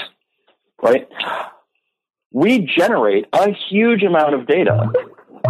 Right? 0.80 1.08
We 2.32 2.70
generate 2.78 3.26
a 3.34 3.50
huge 3.70 4.04
amount 4.04 4.36
of 4.36 4.46
data 4.46 4.92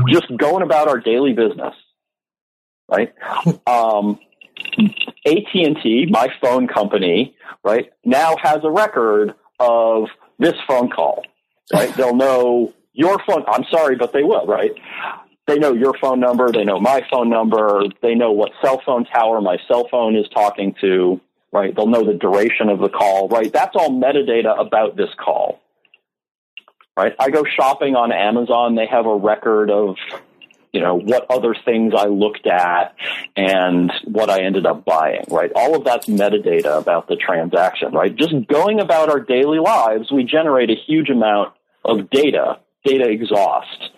just 0.08 0.28
going 0.38 0.64
about 0.64 0.88
our 0.88 1.00
daily 1.00 1.34
business. 1.34 1.76
Right? 2.90 3.14
Um, 3.68 4.20
AT&T, 5.26 6.08
my 6.12 6.30
phone 6.42 6.68
company, 6.68 7.36
right, 7.62 7.92
now 8.06 8.38
has 8.42 8.60
a 8.64 8.72
record 8.72 9.34
of 9.60 10.08
this 10.40 10.56
phone 10.66 10.90
call. 10.90 11.24
Right? 11.74 11.94
They'll 11.98 12.16
know 12.16 12.74
your 12.94 13.20
phone. 13.28 13.44
I'm 13.50 13.66
sorry, 13.70 13.98
but 13.98 14.14
they 14.14 14.24
will. 14.24 14.46
Right? 14.46 14.72
They 15.48 15.60
know 15.60 15.74
your 15.74 15.94
phone 16.00 16.20
number, 16.20 16.52
they 16.52 16.64
know 16.64 16.80
my 16.80 17.02
phone 17.12 17.30
number, 17.30 17.84
they 18.02 18.16
know 18.16 18.32
what 18.32 18.52
cell 18.64 18.82
phone 18.86 19.06
tower 19.06 19.42
my 19.42 19.58
cell 19.68 19.88
phone 19.90 20.16
is 20.16 20.26
talking 20.34 20.76
to, 20.82 21.20
right? 21.52 21.76
They'll 21.76 21.88
know 21.88 22.06
the 22.06 22.14
duration 22.14 22.70
of 22.70 22.80
the 22.80 22.90
call, 22.90 23.28
right? 23.28 23.52
That's 23.52 23.76
all 23.76 23.90
metadata 23.90 24.60
about 24.60 24.96
this 24.96 25.10
call. 25.18 25.60
Right? 26.96 27.14
I 27.20 27.32
go 27.32 27.44
shopping 27.44 27.96
on 27.96 28.12
Amazon, 28.12 28.76
they 28.76 28.86
have 28.86 29.08
a 29.08 29.16
record 29.16 29.72
of 29.72 29.96
you 30.72 30.82
know 30.82 30.96
what 30.96 31.28
other 31.30 31.56
things 31.66 31.94
I 31.96 32.06
looked 32.06 32.48
at 32.48 32.96
and 33.36 33.92
what 34.06 34.30
I 34.30 34.42
ended 34.44 34.66
up 34.66 34.86
buying, 34.86 35.26
right? 35.30 35.52
All 35.56 35.76
of 35.76 35.84
that's 35.84 36.08
metadata 36.08 36.78
about 36.80 37.08
the 37.08 37.16
transaction, 37.16 37.92
right? 37.94 38.16
Just 38.16 38.34
going 38.48 38.80
about 38.80 39.10
our 39.10 39.20
daily 39.20 39.60
lives, 39.60 40.12
we 40.12 40.24
generate 40.24 40.72
a 40.72 40.76
huge 40.76 41.10
amount 41.10 41.54
of 41.86 42.10
data 42.10 42.60
data 42.84 43.08
exhaust. 43.10 43.92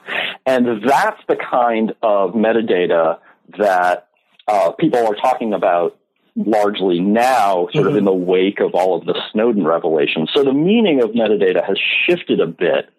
And 0.45 0.83
that's 0.87 1.21
the 1.27 1.35
kind 1.35 1.93
of 2.01 2.31
metadata 2.31 3.19
that 3.57 4.07
uh, 4.47 4.71
people 4.71 5.05
are 5.05 5.15
talking 5.15 5.53
about 5.53 5.97
largely 6.35 6.99
now, 6.99 7.67
sort 7.71 7.85
mm-hmm. 7.85 7.87
of 7.87 7.95
in 7.95 8.03
the 8.03 8.13
wake 8.13 8.59
of 8.59 8.75
all 8.75 8.97
of 8.97 9.05
the 9.05 9.19
Snowden 9.31 9.65
revelations. 9.65 10.29
So 10.33 10.43
the 10.43 10.53
meaning 10.53 11.01
of 11.01 11.11
metadata 11.11 11.65
has 11.65 11.79
shifted 12.05 12.39
a 12.39 12.47
bit. 12.47 12.89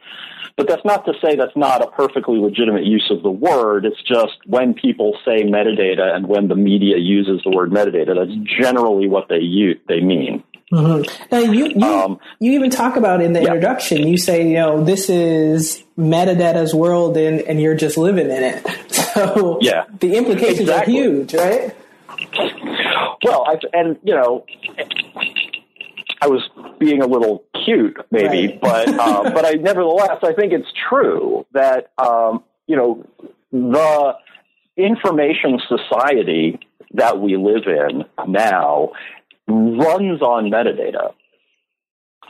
But 0.57 0.69
that's 0.69 0.85
not 0.87 1.05
to 1.05 1.13
say 1.23 1.37
that's 1.37 1.55
not 1.55 1.83
a 1.83 1.91
perfectly 1.91 2.39
legitimate 2.39 2.85
use 2.85 3.11
of 3.11 3.23
the 3.23 3.31
word. 3.31 3.85
It's 3.85 4.01
just 4.03 4.39
when 4.47 4.73
people 4.73 5.15
say 5.23 5.43
metadata 5.43 6.17
and 6.17 6.27
when 6.27 6.49
the 6.49 6.55
media 6.55 6.97
uses 6.97 7.43
the 7.45 7.51
word 7.51 7.71
metadata, 7.71 8.15
that's 8.17 8.59
generally 8.59 9.07
what 9.07 9.29
they 9.29 9.41
use, 9.41 9.77
they 9.87 10.01
mean. 10.01 10.43
Mm-hmm. 10.73 11.27
Now 11.31 11.39
you 11.39 11.69
you, 11.69 11.83
um, 11.83 12.19
you 12.41 12.53
even 12.53 12.71
talk 12.71 12.97
about 12.97 13.23
in 13.23 13.33
the 13.33 13.41
yeah. 13.41 13.49
introduction. 13.49 14.07
You 14.07 14.19
say 14.19 14.49
you 14.49 14.55
know 14.55 14.83
this 14.83 15.09
is 15.09 15.85
metadata's 15.97 16.75
world 16.75 17.17
and 17.17 17.41
and 17.43 17.61
you're 17.61 17.77
just 17.77 17.97
living 17.97 18.27
in 18.31 18.43
it. 18.43 18.67
So 19.17 19.57
yeah, 19.63 19.85
the 20.01 20.15
implications 20.15 20.69
exactly. 20.69 20.99
are 20.99 21.03
huge, 21.03 21.33
right? 21.35 21.75
Well, 23.25 23.47
I, 23.47 23.59
and 23.73 23.99
you 24.03 24.15
know. 24.15 24.45
I 26.21 26.29
was 26.29 26.49
being 26.79 27.03
a 27.03 27.07
little 27.07 27.45
cute, 27.65 27.97
maybe, 28.11 28.49
right. 28.49 28.61
but 28.61 28.89
uh, 28.89 29.31
but 29.35 29.45
I 29.45 29.53
nevertheless 29.53 30.19
I 30.23 30.33
think 30.33 30.53
it's 30.53 30.69
true 30.89 31.47
that 31.53 31.93
um, 31.99 32.43
you 32.67 32.77
know 32.77 33.07
the 33.53 34.17
information 34.77 35.61
society 35.69 36.59
that 36.95 37.21
we 37.21 37.37
live 37.37 37.65
in 37.67 38.05
now 38.29 38.93
runs 39.49 40.23
on 40.23 40.51
metadata, 40.51 41.13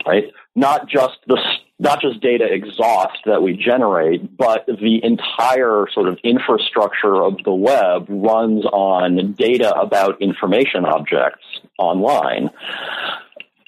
right? 0.05 0.25
Not 0.55 0.87
just 0.87 1.17
the 1.27 1.39
not 1.79 2.01
just 2.01 2.19
data 2.21 2.45
exhaust 2.51 3.19
that 3.25 3.43
we 3.43 3.53
generate, 3.55 4.35
but 4.35 4.65
the 4.65 4.99
entire 5.03 5.85
sort 5.93 6.07
of 6.07 6.17
infrastructure 6.23 7.21
of 7.21 7.37
the 7.43 7.53
web 7.53 8.07
runs 8.09 8.65
on 8.65 9.33
data 9.33 9.75
about 9.75 10.19
information 10.21 10.85
objects 10.85 11.45
online. 11.77 12.49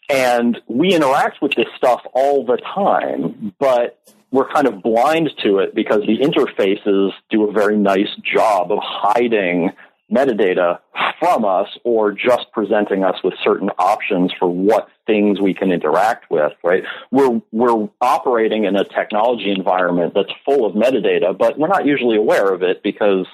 And 0.09 0.59
we 0.67 0.93
interact 0.93 1.39
with 1.41 1.53
this 1.53 1.67
stuff 1.77 2.01
all 2.13 2.43
the 2.43 2.57
time, 2.57 3.53
but 3.59 3.99
we're 4.31 4.49
kind 4.49 4.67
of 4.67 4.81
blind 4.81 5.29
to 5.43 5.59
it 5.59 5.75
because 5.75 6.01
the 6.01 6.17
interfaces 6.17 7.11
do 7.29 7.47
a 7.47 7.51
very 7.51 7.77
nice 7.77 8.15
job 8.23 8.71
of 8.71 8.79
hiding 8.81 9.71
metadata 10.11 10.79
from 11.19 11.45
us 11.45 11.67
or 11.83 12.11
just 12.11 12.51
presenting 12.53 13.03
us 13.03 13.15
with 13.23 13.33
certain 13.43 13.69
options 13.77 14.31
for 14.39 14.47
what 14.47 14.89
things 15.05 15.39
we 15.39 15.53
can 15.53 15.71
interact 15.71 16.29
with, 16.31 16.53
right? 16.63 16.83
We're, 17.11 17.41
we're 17.51 17.89
operating 18.01 18.65
in 18.65 18.75
a 18.75 18.83
technology 18.83 19.51
environment 19.51 20.13
that's 20.15 20.31
full 20.45 20.65
of 20.65 20.73
metadata, 20.73 21.37
but 21.37 21.57
we're 21.59 21.67
not 21.67 21.85
usually 21.85 22.17
aware 22.17 22.53
of 22.53 22.63
it 22.63 22.81
because, 22.83 23.27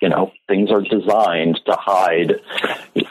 you 0.00 0.08
know, 0.08 0.32
things 0.46 0.70
are 0.70 0.82
designed 0.82 1.60
to 1.66 1.76
hide 1.78 2.34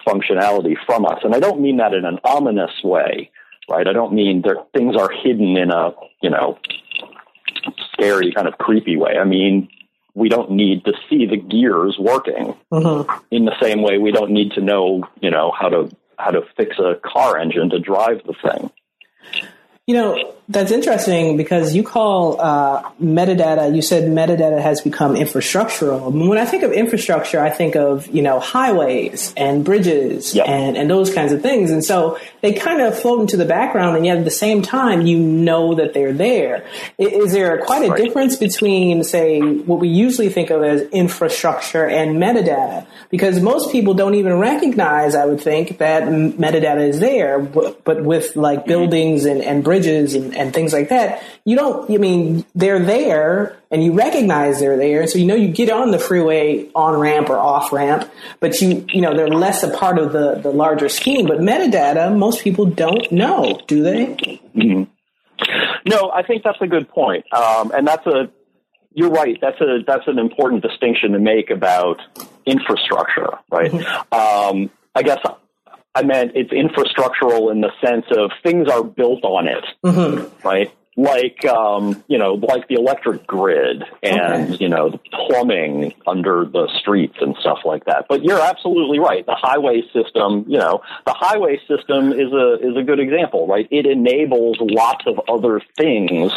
functionality 0.07 0.75
from 0.85 1.05
us. 1.05 1.19
And 1.23 1.35
I 1.35 1.39
don't 1.39 1.61
mean 1.61 1.77
that 1.77 1.93
in 1.93 2.05
an 2.05 2.19
ominous 2.23 2.71
way, 2.83 3.31
right? 3.69 3.87
I 3.87 3.93
don't 3.93 4.13
mean 4.13 4.41
that 4.43 4.67
things 4.73 4.95
are 4.95 5.09
hidden 5.09 5.57
in 5.57 5.71
a, 5.71 5.91
you 6.21 6.29
know, 6.29 6.57
scary 7.93 8.31
kind 8.31 8.47
of 8.47 8.57
creepy 8.57 8.97
way. 8.97 9.17
I 9.19 9.25
mean, 9.25 9.67
we 10.15 10.29
don't 10.29 10.51
need 10.51 10.85
to 10.85 10.93
see 11.09 11.25
the 11.25 11.37
gears 11.37 11.97
working 11.99 12.55
mm-hmm. 12.71 13.25
in 13.29 13.45
the 13.45 13.55
same 13.61 13.83
way 13.83 13.97
we 13.97 14.11
don't 14.11 14.31
need 14.31 14.53
to 14.53 14.61
know, 14.61 15.07
you 15.21 15.29
know, 15.29 15.51
how 15.51 15.69
to 15.69 15.95
how 16.17 16.31
to 16.31 16.41
fix 16.57 16.79
a 16.79 16.95
car 17.03 17.37
engine 17.37 17.69
to 17.69 17.79
drive 17.79 18.21
the 18.25 18.33
thing. 18.33 18.71
You 19.85 19.95
know, 19.95 20.35
that's 20.47 20.71
interesting 20.71 21.37
because 21.37 21.75
you 21.75 21.83
call 21.83 22.39
uh, 22.39 22.83
metadata, 23.01 23.75
you 23.75 23.81
said 23.81 24.09
metadata 24.11 24.61
has 24.61 24.81
become 24.81 25.15
infrastructural. 25.15 26.11
When 26.11 26.37
I 26.37 26.45
think 26.45 26.63
of 26.63 26.71
infrastructure, 26.71 27.39
I 27.39 27.49
think 27.49 27.75
of, 27.75 28.07
you 28.07 28.21
know, 28.21 28.39
highways 28.39 29.33
and 29.37 29.63
bridges 29.63 30.35
yep. 30.35 30.47
and, 30.47 30.77
and 30.77 30.89
those 30.89 31.13
kinds 31.13 31.31
of 31.31 31.41
things. 31.41 31.71
And 31.71 31.83
so 31.83 32.19
they 32.41 32.53
kind 32.53 32.81
of 32.81 32.99
float 32.99 33.21
into 33.21 33.37
the 33.37 33.45
background, 33.45 33.97
and 33.97 34.05
yet 34.05 34.17
at 34.17 34.25
the 34.25 34.31
same 34.31 34.61
time, 34.61 35.05
you 35.05 35.19
know 35.19 35.75
that 35.75 35.93
they're 35.93 36.13
there. 36.13 36.65
Is 36.97 37.31
there 37.31 37.63
quite 37.65 37.85
a 37.85 37.89
right. 37.89 38.03
difference 38.03 38.35
between, 38.35 39.03
say, 39.03 39.39
what 39.39 39.79
we 39.79 39.87
usually 39.87 40.29
think 40.29 40.49
of 40.49 40.63
as 40.63 40.81
infrastructure 40.89 41.87
and 41.87 42.17
metadata? 42.17 42.85
Because 43.09 43.39
most 43.39 43.71
people 43.71 43.93
don't 43.93 44.15
even 44.15 44.33
recognize, 44.33 45.15
I 45.15 45.25
would 45.25 45.41
think, 45.41 45.77
that 45.77 46.03
metadata 46.03 46.87
is 46.87 46.99
there, 46.99 47.39
but 47.39 48.03
with 48.03 48.35
like 48.35 48.59
mm-hmm. 48.59 48.67
buildings 48.67 49.25
and, 49.25 49.41
and 49.41 49.63
bridges, 49.63 49.75
bridges 49.85 50.15
and, 50.15 50.34
and 50.35 50.53
things 50.53 50.73
like 50.73 50.89
that, 50.89 51.23
you 51.43 51.55
don't, 51.55 51.89
I 51.89 51.97
mean, 51.97 52.45
they're 52.55 52.83
there 52.83 53.57
and 53.71 53.83
you 53.83 53.93
recognize 53.93 54.59
they're 54.59 54.77
there. 54.77 55.07
So, 55.07 55.17
you 55.17 55.25
know, 55.25 55.35
you 55.35 55.49
get 55.49 55.69
on 55.69 55.91
the 55.91 55.99
freeway 55.99 56.69
on 56.75 56.99
ramp 56.99 57.29
or 57.29 57.37
off 57.37 57.71
ramp, 57.71 58.11
but 58.39 58.59
you, 58.61 58.85
you 58.89 59.01
know, 59.01 59.15
they're 59.15 59.27
less 59.27 59.63
a 59.63 59.69
part 59.69 59.97
of 59.97 60.11
the, 60.11 60.35
the 60.35 60.49
larger 60.49 60.89
scheme. 60.89 61.27
But 61.27 61.39
metadata, 61.39 62.15
most 62.15 62.43
people 62.43 62.65
don't 62.65 63.11
know, 63.11 63.59
do 63.67 63.83
they? 63.83 64.41
Mm-hmm. 64.55 64.83
No, 65.87 66.11
I 66.11 66.23
think 66.23 66.43
that's 66.43 66.61
a 66.61 66.67
good 66.67 66.89
point. 66.89 67.25
Um, 67.33 67.71
and 67.71 67.87
that's 67.87 68.05
a, 68.07 68.29
you're 68.93 69.11
right. 69.11 69.37
That's 69.41 69.59
a, 69.59 69.79
that's 69.85 70.07
an 70.07 70.19
important 70.19 70.61
distinction 70.61 71.11
to 71.11 71.19
make 71.19 71.49
about 71.49 72.01
infrastructure, 72.45 73.39
right? 73.51 73.71
Mm-hmm. 73.71 74.13
Um, 74.13 74.71
I 74.95 75.03
guess 75.03 75.19
I 75.95 76.03
meant 76.03 76.33
it's 76.35 76.51
infrastructural 76.51 77.51
in 77.51 77.61
the 77.61 77.71
sense 77.83 78.05
of 78.11 78.31
things 78.43 78.67
are 78.67 78.83
built 78.83 79.23
on 79.23 79.47
it, 79.47 79.63
mm-hmm. 79.83 80.47
right? 80.47 80.71
Like, 80.97 81.43
um, 81.45 82.03
you 82.07 82.17
know, 82.17 82.35
like 82.35 82.67
the 82.67 82.75
electric 82.75 83.27
grid 83.27 83.83
and, 84.01 84.53
okay. 84.53 84.57
you 84.63 84.69
know, 84.69 84.89
the 84.91 84.99
plumbing 85.11 85.93
under 86.07 86.45
the 86.45 86.69
streets 86.79 87.17
and 87.19 87.35
stuff 87.41 87.59
like 87.65 87.85
that. 87.85 88.05
But 88.07 88.23
you're 88.23 88.39
absolutely 88.39 88.99
right. 88.99 89.25
The 89.25 89.35
highway 89.35 89.81
system, 89.91 90.45
you 90.47 90.57
know, 90.57 90.81
the 91.05 91.13
highway 91.13 91.59
system 91.67 92.13
is 92.13 92.31
a, 92.31 92.59
is 92.61 92.77
a 92.77 92.83
good 92.83 92.99
example, 92.99 93.47
right? 93.47 93.67
It 93.71 93.85
enables 93.85 94.57
lots 94.59 95.05
of 95.05 95.19
other 95.27 95.61
things 95.75 96.31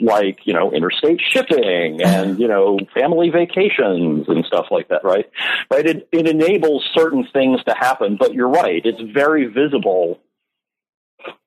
like 0.00 0.40
you 0.44 0.52
know 0.52 0.72
interstate 0.72 1.20
shipping 1.20 2.02
and 2.02 2.38
you 2.38 2.48
know 2.48 2.78
family 2.94 3.30
vacations 3.30 4.28
and 4.28 4.44
stuff 4.44 4.66
like 4.70 4.88
that 4.88 5.04
right? 5.04 5.30
Right? 5.70 5.86
It, 5.86 6.08
it 6.12 6.28
enables 6.28 6.84
certain 6.94 7.26
things 7.32 7.62
to 7.64 7.74
happen 7.74 8.16
but 8.18 8.34
you're 8.34 8.48
right. 8.48 8.82
It's 8.84 9.00
very 9.12 9.46
visible. 9.46 10.20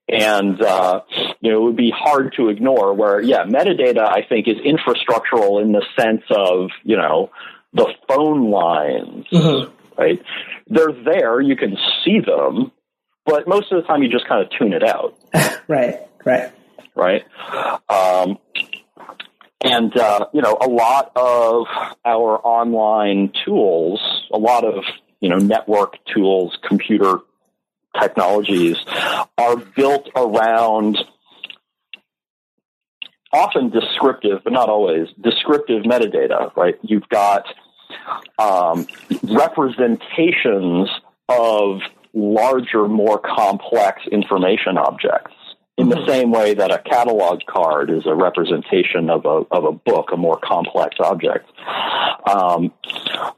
And 0.10 0.62
uh, 0.62 1.01
you 1.41 1.51
know 1.51 1.62
it 1.62 1.63
would 1.65 1.75
be 1.75 1.93
hard 1.96 2.34
to 2.38 2.50
ignore 2.50 2.93
where 2.93 3.22
yeah 3.22 3.43
metadata 3.43 4.07
i 4.07 4.22
think 4.27 4.48
is 4.48 4.55
infrastructural 4.57 5.62
in 5.62 5.74
the 5.74 5.86
sense 6.00 6.24
of 6.29 6.69
you 6.84 6.96
know 6.96 7.29
the 7.74 7.93
phone 8.07 8.50
lines 8.50 9.25
mm-hmm. 9.31 9.72
right? 10.01 10.22
They're 10.67 10.91
there. 10.91 11.41
You 11.41 11.55
can 11.55 11.77
see 12.03 12.19
them 12.19 12.72
but 13.27 13.46
most 13.48 13.72
of 13.72 13.81
the 13.81 13.88
time 13.88 14.01
you 14.01 14.10
just 14.10 14.27
kind 14.27 14.41
of 14.41 14.50
tune 14.57 14.74
it 14.74 14.84
out. 14.84 15.15
Right 15.67 16.07
right 16.24 16.53
right? 16.98 17.24
Um, 17.89 18.38
and 19.62 19.96
uh, 19.98 20.27
you 20.34 20.42
know, 20.42 20.58
a 20.60 20.68
lot 20.68 21.12
of 21.16 21.66
our 22.06 22.39
online 22.46 23.32
tools, 23.46 24.00
a 24.32 24.38
lot 24.38 24.63
of 24.66 24.84
you 25.20 25.30
know, 25.30 25.38
network 25.38 25.98
tools, 26.13 26.58
computer 26.68 27.20
technologies, 28.00 28.77
are 29.38 29.58
built 29.58 30.10
around 30.16 30.98
often 33.34 33.70
descriptive, 33.70 34.42
but 34.44 34.54
not 34.54 34.70
always 34.70 35.08
descriptive 35.22 35.84
metadata. 35.84 36.56
Right? 36.56 36.75
You've 36.82 37.10
got 37.10 37.46
um, 38.38 38.88
representations 39.24 40.89
of 41.29 41.79
larger, 42.14 42.88
more 42.88 43.20
complex 43.20 44.01
information 44.12 44.77
objects 44.77 45.33
in 45.77 45.90
the 45.90 45.96
mm-hmm. 45.96 46.09
same 46.09 46.31
way 46.31 46.55
that 46.55 46.72
a 46.72 46.79
catalog 46.79 47.42
card 47.48 47.92
is 47.92 48.05
a 48.05 48.16
representation 48.16 49.09
of 49.09 49.25
a 49.25 49.46
of 49.51 49.63
a 49.63 49.72
book, 49.72 50.09
a 50.11 50.18
more 50.18 50.40
complex 50.44 50.96
object. 51.00 51.50
Um, 52.27 52.74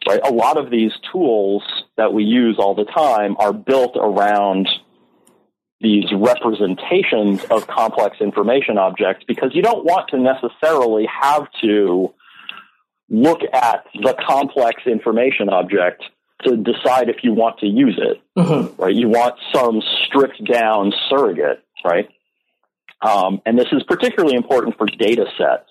right, 0.08 0.22
a 0.24 0.32
lot 0.32 0.58
of 0.58 0.72
these 0.72 0.92
tools 1.12 1.64
that 1.98 2.14
we 2.14 2.24
use 2.24 2.56
all 2.58 2.76
the 2.76 2.86
time 2.86 3.36
are 3.40 3.54
built 3.54 3.98
around 3.98 4.70
these 5.82 6.06
representations 6.14 7.44
of 7.46 7.68
complex 7.68 8.18
information 8.20 8.78
objects 8.78 9.24
because 9.28 9.52
you 9.54 9.62
don't 9.62 9.86
want 9.86 10.10
to 10.10 10.18
necessarily 10.18 11.08
have 11.22 11.48
to 11.62 12.14
look 13.10 13.40
at 13.54 13.86
the 13.94 14.16
complex 14.28 14.84
information 14.86 15.50
object 15.50 16.04
to 16.44 16.56
decide 16.56 17.10
if 17.10 17.18
you 17.24 17.34
want 17.34 17.60
to 17.60 17.66
use 17.66 18.00
it. 18.02 18.22
Mm-hmm. 18.38 18.82
Right, 18.82 18.96
you 18.96 19.10
want 19.10 19.36
some 19.54 19.82
stripped 20.06 20.44
down 20.46 20.94
surrogate 21.10 21.64
right? 21.84 22.10
Um, 23.02 23.42
and 23.46 23.58
this 23.58 23.68
is 23.72 23.82
particularly 23.84 24.36
important 24.36 24.78
for 24.78 24.86
data 24.86 25.26
sets, 25.38 25.70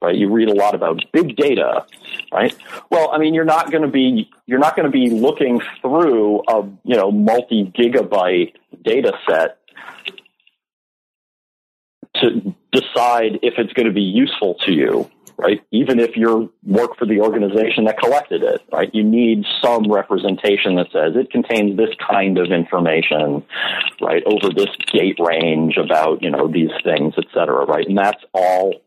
right? 0.00 0.14
You 0.14 0.30
read 0.30 0.48
a 0.48 0.54
lot 0.54 0.74
about 0.74 1.04
big 1.12 1.34
data, 1.34 1.84
right? 2.32 2.56
Well, 2.90 3.10
I 3.12 3.18
mean, 3.18 3.34
you're 3.34 3.44
not 3.44 3.72
going 3.72 3.82
to 3.82 3.88
be 3.88 4.30
you're 4.46 4.60
not 4.60 4.76
going 4.76 4.86
to 4.86 4.92
be 4.92 5.10
looking 5.10 5.60
through 5.80 6.42
a 6.48 6.62
you 6.84 6.96
know 6.96 7.10
multi 7.10 7.64
gigabyte 7.76 8.54
data 8.82 9.12
set 9.28 9.58
to 12.16 12.54
decide 12.72 13.40
if 13.42 13.54
it's 13.58 13.72
going 13.72 13.86
to 13.86 13.92
be 13.92 14.02
useful 14.02 14.54
to 14.64 14.72
you 14.72 15.10
right? 15.38 15.64
Even 15.70 16.00
if 16.00 16.16
you 16.16 16.52
work 16.66 16.98
for 16.98 17.06
the 17.06 17.20
organization 17.20 17.84
that 17.84 17.98
collected 17.98 18.42
it, 18.42 18.60
right? 18.72 18.92
You 18.92 19.04
need 19.04 19.44
some 19.62 19.90
representation 19.90 20.74
that 20.74 20.88
says 20.92 21.14
it 21.14 21.30
contains 21.30 21.76
this 21.76 21.94
kind 22.10 22.38
of 22.38 22.50
information, 22.50 23.44
right? 24.00 24.22
Over 24.26 24.52
this 24.52 24.74
gate 24.92 25.18
range 25.20 25.76
about, 25.76 26.22
you 26.22 26.30
know, 26.30 26.48
these 26.48 26.72
things, 26.82 27.14
et 27.16 27.26
cetera, 27.32 27.64
right? 27.64 27.86
And 27.86 27.96
that's 27.96 28.22
all 28.34 28.82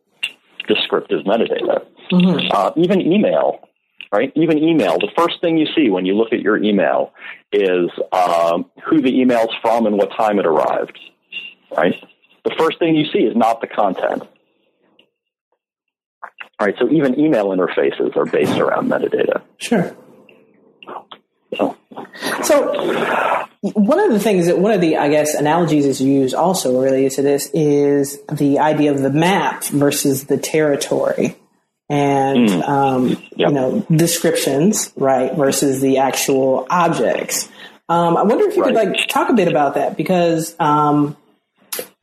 descriptive 0.67 1.23
metadata. 1.25 1.85
Mm-hmm. 2.11 2.49
Uh, 2.51 2.71
even 2.75 2.99
email, 3.01 3.69
right? 4.11 4.33
Even 4.35 4.57
email. 4.57 4.99
The 4.99 5.11
first 5.17 5.39
thing 5.39 5.57
you 5.57 5.67
see 5.73 5.89
when 5.89 6.05
you 6.05 6.15
look 6.15 6.33
at 6.33 6.41
your 6.41 6.61
email 6.61 7.13
is 7.53 7.89
um, 8.11 8.69
who 8.85 9.01
the 9.01 9.21
email's 9.21 9.55
from 9.61 9.85
and 9.85 9.97
what 9.97 10.11
time 10.17 10.37
it 10.37 10.45
arrived, 10.45 10.99
right? 11.77 11.95
The 12.43 12.53
first 12.57 12.77
thing 12.79 12.95
you 12.95 13.05
see 13.05 13.19
is 13.19 13.37
not 13.37 13.61
the 13.61 13.67
content. 13.67 14.23
All 16.61 16.67
right, 16.67 16.75
so 16.77 16.87
even 16.91 17.19
email 17.19 17.47
interfaces 17.47 18.15
are 18.15 18.27
based 18.27 18.59
around 18.59 18.87
metadata. 18.87 19.41
Sure. 19.57 19.97
So, 21.57 21.75
so 22.43 23.47
one 23.61 23.99
of 23.99 24.11
the 24.11 24.19
things 24.19 24.45
that 24.45 24.59
one 24.59 24.71
of 24.71 24.79
the 24.79 24.97
I 24.97 25.09
guess 25.09 25.33
analogies 25.33 25.87
is 25.87 25.99
used 25.99 26.35
also 26.35 26.79
related 26.79 27.13
to 27.13 27.23
this 27.23 27.49
is 27.51 28.21
the 28.31 28.59
idea 28.59 28.91
of 28.91 28.99
the 28.99 29.09
map 29.09 29.63
versus 29.63 30.25
the 30.25 30.37
territory 30.37 31.35
and 31.89 32.47
mm. 32.47 32.69
um, 32.69 33.07
yep. 33.07 33.21
you 33.37 33.51
know 33.51 33.83
descriptions 33.89 34.93
right 34.95 35.33
versus 35.33 35.81
the 35.81 35.97
actual 35.97 36.67
objects. 36.69 37.49
Um, 37.89 38.15
I 38.15 38.21
wonder 38.21 38.47
if 38.47 38.55
you 38.55 38.61
right. 38.61 38.75
could 38.75 38.93
like 38.93 39.07
talk 39.07 39.29
a 39.29 39.33
bit 39.33 39.47
about 39.47 39.73
that 39.73 39.97
because 39.97 40.55
um, 40.59 41.17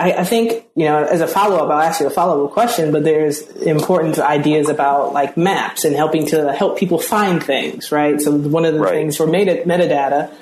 I, 0.01 0.13
I, 0.13 0.25
think, 0.25 0.67
you 0.75 0.87
know, 0.87 1.05
as 1.05 1.21
a 1.21 1.27
follow 1.27 1.57
up, 1.57 1.71
I'll 1.71 1.81
ask 1.81 2.01
you 2.01 2.07
a 2.07 2.11
follow 2.11 2.47
up 2.47 2.53
question, 2.53 2.93
but 2.93 3.05
there's 3.05 3.41
important 3.43 4.19
ideas 4.19 4.69
about 4.69 5.13
like 5.13 5.37
maps 5.37 5.85
and 5.85 5.95
helping 5.95 6.27
to 6.29 6.53
help 6.53 6.79
people 6.79 6.99
find 6.99 7.43
things, 7.43 7.93
right? 7.93 8.21
So 8.21 8.35
one 8.35 8.65
of 8.65 8.75
the 8.75 8.81
right. 8.81 8.93
things 8.93 9.17
for 9.17 9.27
meta- 9.27 9.65
metadata 9.67 10.33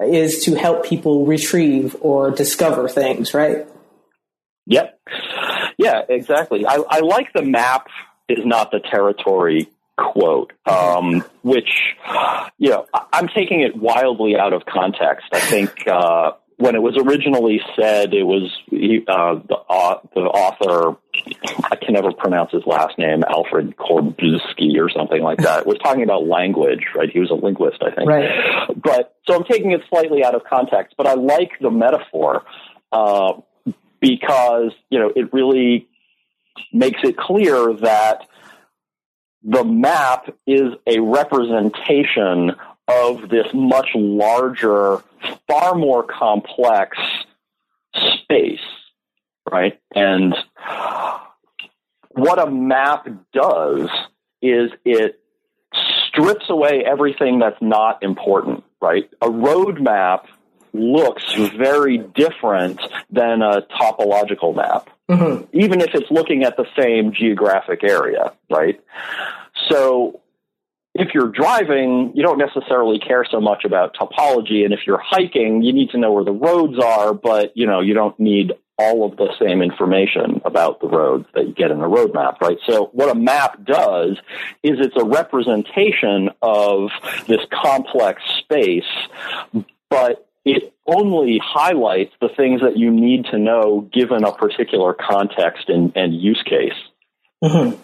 is 0.00 0.44
to 0.44 0.54
help 0.54 0.84
people 0.84 1.26
retrieve 1.26 1.96
or 2.00 2.30
discover 2.30 2.88
things, 2.88 3.34
right? 3.34 3.66
Yep. 4.66 4.98
Yeah, 5.78 6.02
exactly. 6.08 6.66
I, 6.66 6.82
I 6.88 7.00
like 7.00 7.32
the 7.32 7.42
map 7.42 7.88
is 8.28 8.44
not 8.44 8.70
the 8.70 8.80
territory 8.80 9.68
quote, 9.96 10.52
um, 10.66 11.24
which, 11.42 11.94
you 12.58 12.70
know, 12.70 12.86
I'm 13.12 13.28
taking 13.28 13.60
it 13.60 13.76
wildly 13.76 14.36
out 14.36 14.52
of 14.52 14.64
context. 14.64 15.26
I 15.32 15.40
think, 15.40 15.86
uh, 15.86 16.32
when 16.62 16.76
it 16.76 16.82
was 16.82 16.96
originally 16.96 17.60
said, 17.74 18.14
it 18.14 18.22
was 18.22 18.44
uh, 18.70 19.34
the, 19.48 19.56
uh, 19.68 19.98
the 20.14 20.20
author. 20.20 20.96
I 21.64 21.74
can 21.74 21.94
never 21.94 22.12
pronounce 22.12 22.52
his 22.52 22.62
last 22.66 22.98
name, 22.98 23.24
Alfred 23.28 23.76
Korbusky 23.76 24.78
or 24.78 24.88
something 24.88 25.20
like 25.22 25.38
that. 25.38 25.66
was 25.66 25.78
talking 25.78 26.04
about 26.04 26.28
language, 26.28 26.84
right? 26.94 27.10
He 27.10 27.18
was 27.18 27.30
a 27.30 27.34
linguist, 27.34 27.82
I 27.82 27.90
think. 27.90 28.08
Right. 28.08 28.30
But 28.76 29.16
so 29.26 29.34
I'm 29.34 29.42
taking 29.42 29.72
it 29.72 29.80
slightly 29.88 30.24
out 30.24 30.36
of 30.36 30.44
context, 30.44 30.94
but 30.96 31.08
I 31.08 31.14
like 31.14 31.50
the 31.60 31.70
metaphor 31.70 32.44
uh, 32.92 33.32
because 34.00 34.70
you 34.88 35.00
know 35.00 35.10
it 35.16 35.32
really 35.32 35.88
makes 36.72 37.00
it 37.02 37.16
clear 37.16 37.74
that 37.74 38.28
the 39.42 39.64
map 39.64 40.32
is 40.46 40.74
a 40.86 41.00
representation 41.00 42.52
of 42.88 43.28
this 43.28 43.46
much 43.54 43.90
larger, 43.94 45.02
far 45.48 45.74
more 45.74 46.02
complex 46.02 46.98
space, 47.94 48.60
right? 49.50 49.80
And 49.94 50.34
what 52.10 52.38
a 52.38 52.50
map 52.50 53.08
does 53.32 53.88
is 54.40 54.70
it 54.84 55.20
strips 56.08 56.46
away 56.48 56.84
everything 56.84 57.38
that's 57.38 57.60
not 57.60 58.02
important, 58.02 58.64
right? 58.80 59.08
A 59.20 59.30
road 59.30 59.80
map 59.80 60.26
looks 60.74 61.34
very 61.56 61.98
different 61.98 62.80
than 63.10 63.42
a 63.42 63.62
topological 63.62 64.54
map, 64.56 64.88
mm-hmm. 65.10 65.44
even 65.52 65.80
if 65.80 65.94
it's 65.94 66.10
looking 66.10 66.44
at 66.44 66.56
the 66.56 66.66
same 66.78 67.12
geographic 67.12 67.84
area, 67.84 68.32
right? 68.50 68.80
So 69.68 70.21
if 70.94 71.14
you're 71.14 71.28
driving, 71.28 72.12
you 72.14 72.22
don't 72.22 72.38
necessarily 72.38 72.98
care 72.98 73.24
so 73.30 73.40
much 73.40 73.64
about 73.64 73.94
topology. 73.94 74.64
And 74.64 74.74
if 74.74 74.80
you're 74.86 75.02
hiking, 75.02 75.62
you 75.62 75.72
need 75.72 75.90
to 75.90 75.98
know 75.98 76.12
where 76.12 76.24
the 76.24 76.32
roads 76.32 76.78
are, 76.78 77.14
but 77.14 77.52
you 77.56 77.66
know, 77.66 77.80
you 77.80 77.94
don't 77.94 78.18
need 78.20 78.52
all 78.78 79.04
of 79.04 79.16
the 79.16 79.28
same 79.40 79.62
information 79.62 80.40
about 80.44 80.80
the 80.80 80.88
roads 80.88 81.26
that 81.34 81.46
you 81.46 81.54
get 81.54 81.70
in 81.70 81.80
a 81.80 81.88
road 81.88 82.12
map, 82.14 82.40
right? 82.40 82.58
So 82.66 82.90
what 82.92 83.14
a 83.14 83.18
map 83.18 83.64
does 83.64 84.16
is 84.62 84.78
it's 84.80 84.96
a 84.96 85.04
representation 85.04 86.30
of 86.42 86.90
this 87.26 87.40
complex 87.50 88.22
space, 88.38 88.84
but 89.88 90.28
it 90.44 90.74
only 90.86 91.40
highlights 91.42 92.12
the 92.20 92.28
things 92.28 92.60
that 92.62 92.76
you 92.76 92.90
need 92.90 93.26
to 93.26 93.38
know 93.38 93.88
given 93.92 94.24
a 94.24 94.32
particular 94.32 94.94
context 94.94 95.68
and, 95.68 95.92
and 95.94 96.14
use 96.14 96.42
case. 96.44 96.72
Mm-hmm. 97.44 97.80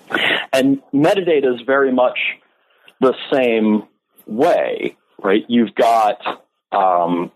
And 0.53 0.83
metadata 0.93 1.55
is 1.55 1.61
very 1.65 1.93
much 1.93 2.19
the 3.01 3.15
same 3.33 3.85
way, 4.27 4.97
right? 5.23 5.45
You've 5.49 5.75
got, 5.75 6.21
um, 6.73 7.31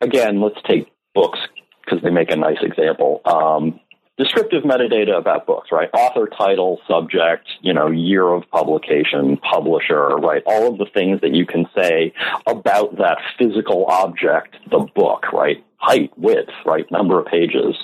again, 0.00 0.40
let's 0.40 0.60
take 0.66 0.88
books 1.14 1.38
because 1.84 2.02
they 2.02 2.10
make 2.10 2.30
a 2.30 2.36
nice 2.36 2.58
example. 2.62 3.20
Um, 3.24 3.80
descriptive 4.18 4.64
metadata 4.64 5.16
about 5.16 5.46
books, 5.46 5.70
right? 5.70 5.88
Author, 5.92 6.26
title, 6.26 6.80
subject, 6.88 7.48
you 7.60 7.72
know, 7.72 7.90
year 7.90 8.26
of 8.28 8.48
publication, 8.50 9.36
publisher, 9.38 10.08
right? 10.16 10.42
All 10.46 10.72
of 10.72 10.78
the 10.78 10.86
things 10.86 11.20
that 11.20 11.34
you 11.34 11.46
can 11.46 11.66
say 11.76 12.12
about 12.46 12.96
that 12.98 13.18
physical 13.38 13.86
object, 13.86 14.56
the 14.70 14.86
book, 14.94 15.32
right? 15.32 15.64
Height, 15.78 16.10
width, 16.16 16.50
right? 16.64 16.90
Number 16.90 17.20
of 17.20 17.26
pages, 17.26 17.76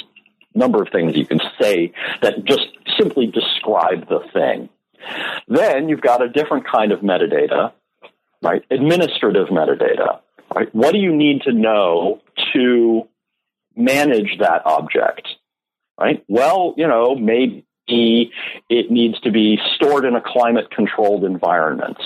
number 0.54 0.82
of 0.82 0.88
things 0.90 1.16
you 1.16 1.26
can 1.26 1.40
say 1.60 1.92
that 2.22 2.44
just 2.44 2.66
simply 2.98 3.26
describe 3.26 4.08
the 4.08 4.20
thing. 4.32 4.68
Then 5.48 5.88
you've 5.88 6.00
got 6.00 6.22
a 6.22 6.28
different 6.28 6.66
kind 6.66 6.92
of 6.92 7.00
metadata, 7.00 7.72
right? 8.42 8.64
Administrative 8.70 9.48
metadata, 9.48 10.20
right? 10.54 10.74
What 10.74 10.92
do 10.92 10.98
you 10.98 11.14
need 11.14 11.42
to 11.42 11.52
know 11.52 12.20
to 12.52 13.08
manage 13.76 14.38
that 14.38 14.62
object? 14.66 15.28
Right? 16.00 16.24
Well, 16.26 16.74
you 16.76 16.88
know, 16.88 17.14
maybe 17.14 17.64
it 17.86 18.90
needs 18.90 19.20
to 19.20 19.30
be 19.30 19.58
stored 19.76 20.04
in 20.04 20.16
a 20.16 20.22
climate 20.24 20.70
controlled 20.70 21.24
environment. 21.24 21.98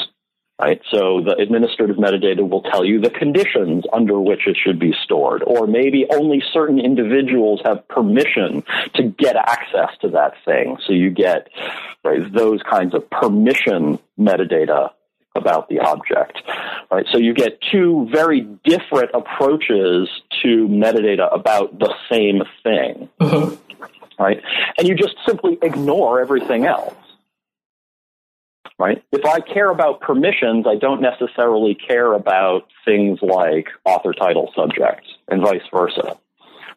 Right? 0.59 0.81
So 0.91 1.21
the 1.21 1.37
administrative 1.39 1.97
metadata 1.97 2.49
will 2.49 2.63
tell 2.63 2.83
you 2.83 2.99
the 2.99 3.11
conditions 3.11 3.85
under 3.93 4.19
which 4.19 4.47
it 4.47 4.57
should 4.57 4.79
be 4.79 4.95
stored, 5.05 5.43
or 5.47 5.67
maybe 5.67 6.07
only 6.11 6.43
certain 6.51 6.79
individuals 6.81 7.61
have 7.67 7.87
permission 7.89 8.65
to 8.95 9.03
get 9.03 9.37
access 9.37 9.91
to 10.01 10.09
that 10.11 10.33
thing. 10.47 10.79
So 10.87 10.95
you 10.95 11.11
get 11.11 11.49
right, 12.03 12.33
those 12.33 12.63
kinds 12.63 12.95
of 12.95 13.11
permission 13.11 13.99
metadata 14.19 14.93
about 15.35 15.69
the 15.69 15.81
object. 15.81 16.41
Right? 16.91 17.05
So 17.13 17.19
you 17.19 17.35
get 17.35 17.61
two 17.71 18.09
very 18.11 18.41
different 18.65 19.11
approaches 19.13 20.09
to 20.43 20.69
metadata 20.69 21.35
about 21.35 21.79
the 21.79 21.93
same 22.11 22.43
thing. 22.63 23.11
Mm-hmm. 23.21 23.57
Right? 24.19 24.41
And 24.79 24.89
you 24.89 24.95
just 24.95 25.17
simply 25.27 25.59
ignore 25.61 26.19
everything 26.23 26.65
else 26.65 26.95
right? 28.79 29.03
If 29.13 29.25
I 29.25 29.41
care 29.41 29.71
about 29.71 30.01
permissions, 30.01 30.67
I 30.69 30.77
don't 30.77 31.01
necessarily 31.01 31.75
care 31.75 32.13
about 32.13 32.67
things 32.85 33.19
like 33.23 33.69
author, 33.85 34.13
title, 34.13 34.53
subject, 34.55 35.07
and 35.29 35.43
vice 35.43 35.63
versa, 35.73 36.19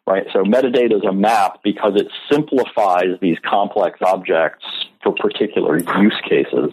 right? 0.06 0.24
So 0.32 0.42
metadata 0.42 0.96
is 0.96 1.04
a 1.08 1.12
map 1.12 1.60
because 1.62 1.92
it 1.96 2.08
simplifies 2.30 3.18
these 3.20 3.36
complex 3.48 3.98
objects 4.02 4.64
for 5.02 5.14
particular 5.14 5.78
use 5.78 6.20
cases. 6.28 6.72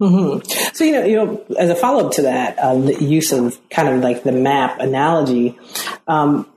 Mm-hmm. 0.00 0.74
So 0.74 0.84
you 0.84 0.92
know, 0.92 1.04
you 1.04 1.16
know, 1.16 1.44
as 1.58 1.70
a 1.70 1.74
follow 1.74 2.06
up 2.06 2.12
to 2.12 2.22
that, 2.22 2.58
um, 2.60 2.86
the 2.86 3.02
use 3.02 3.32
of 3.32 3.58
kind 3.68 3.88
of 3.88 4.00
like 4.00 4.22
the 4.22 4.32
map 4.32 4.78
analogy, 4.78 5.58
um, 6.06 6.48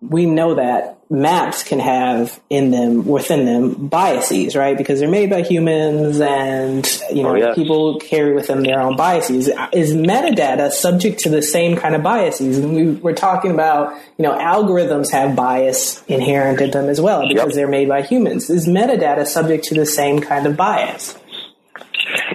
we 0.00 0.26
know 0.26 0.54
that 0.54 0.98
maps 1.10 1.62
can 1.62 1.78
have 1.78 2.38
in 2.50 2.70
them 2.70 3.06
within 3.06 3.46
them 3.46 3.88
biases, 3.88 4.54
right? 4.54 4.76
Because 4.76 5.00
they're 5.00 5.08
made 5.08 5.30
by 5.30 5.42
humans, 5.42 6.20
and 6.20 6.86
you 7.12 7.22
know, 7.22 7.30
oh, 7.30 7.34
yes. 7.34 7.54
people 7.54 7.98
carry 7.98 8.34
with 8.34 8.46
them 8.46 8.62
their 8.62 8.80
own 8.80 8.96
biases. 8.96 9.48
Is 9.72 9.92
metadata 9.94 10.70
subject 10.70 11.20
to 11.20 11.30
the 11.30 11.42
same 11.42 11.76
kind 11.76 11.94
of 11.94 12.02
biases? 12.02 12.58
And 12.58 12.74
we, 12.74 12.90
we're 12.92 13.14
talking 13.14 13.50
about, 13.50 13.94
you 14.18 14.22
know, 14.22 14.36
algorithms 14.38 15.10
have 15.10 15.34
bias 15.34 16.02
inherent 16.06 16.60
in 16.60 16.70
them 16.70 16.88
as 16.88 17.00
well 17.00 17.26
because 17.26 17.48
yep. 17.48 17.54
they're 17.54 17.68
made 17.68 17.88
by 17.88 18.02
humans. 18.02 18.50
Is 18.50 18.66
metadata 18.66 19.26
subject 19.26 19.64
to 19.64 19.74
the 19.74 19.86
same 19.86 20.20
kind 20.20 20.46
of 20.46 20.56
bias? 20.56 21.18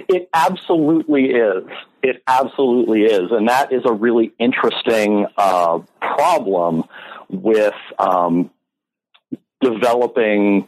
It 0.08 0.28
absolutely 0.34 1.30
is. 1.30 1.64
It 2.02 2.22
absolutely 2.26 3.04
is, 3.04 3.30
and 3.30 3.48
that 3.48 3.72
is 3.72 3.82
a 3.86 3.92
really 3.92 4.34
interesting 4.38 5.26
uh, 5.38 5.78
problem 6.00 6.84
with 7.28 7.74
um, 7.98 8.50
developing 9.60 10.66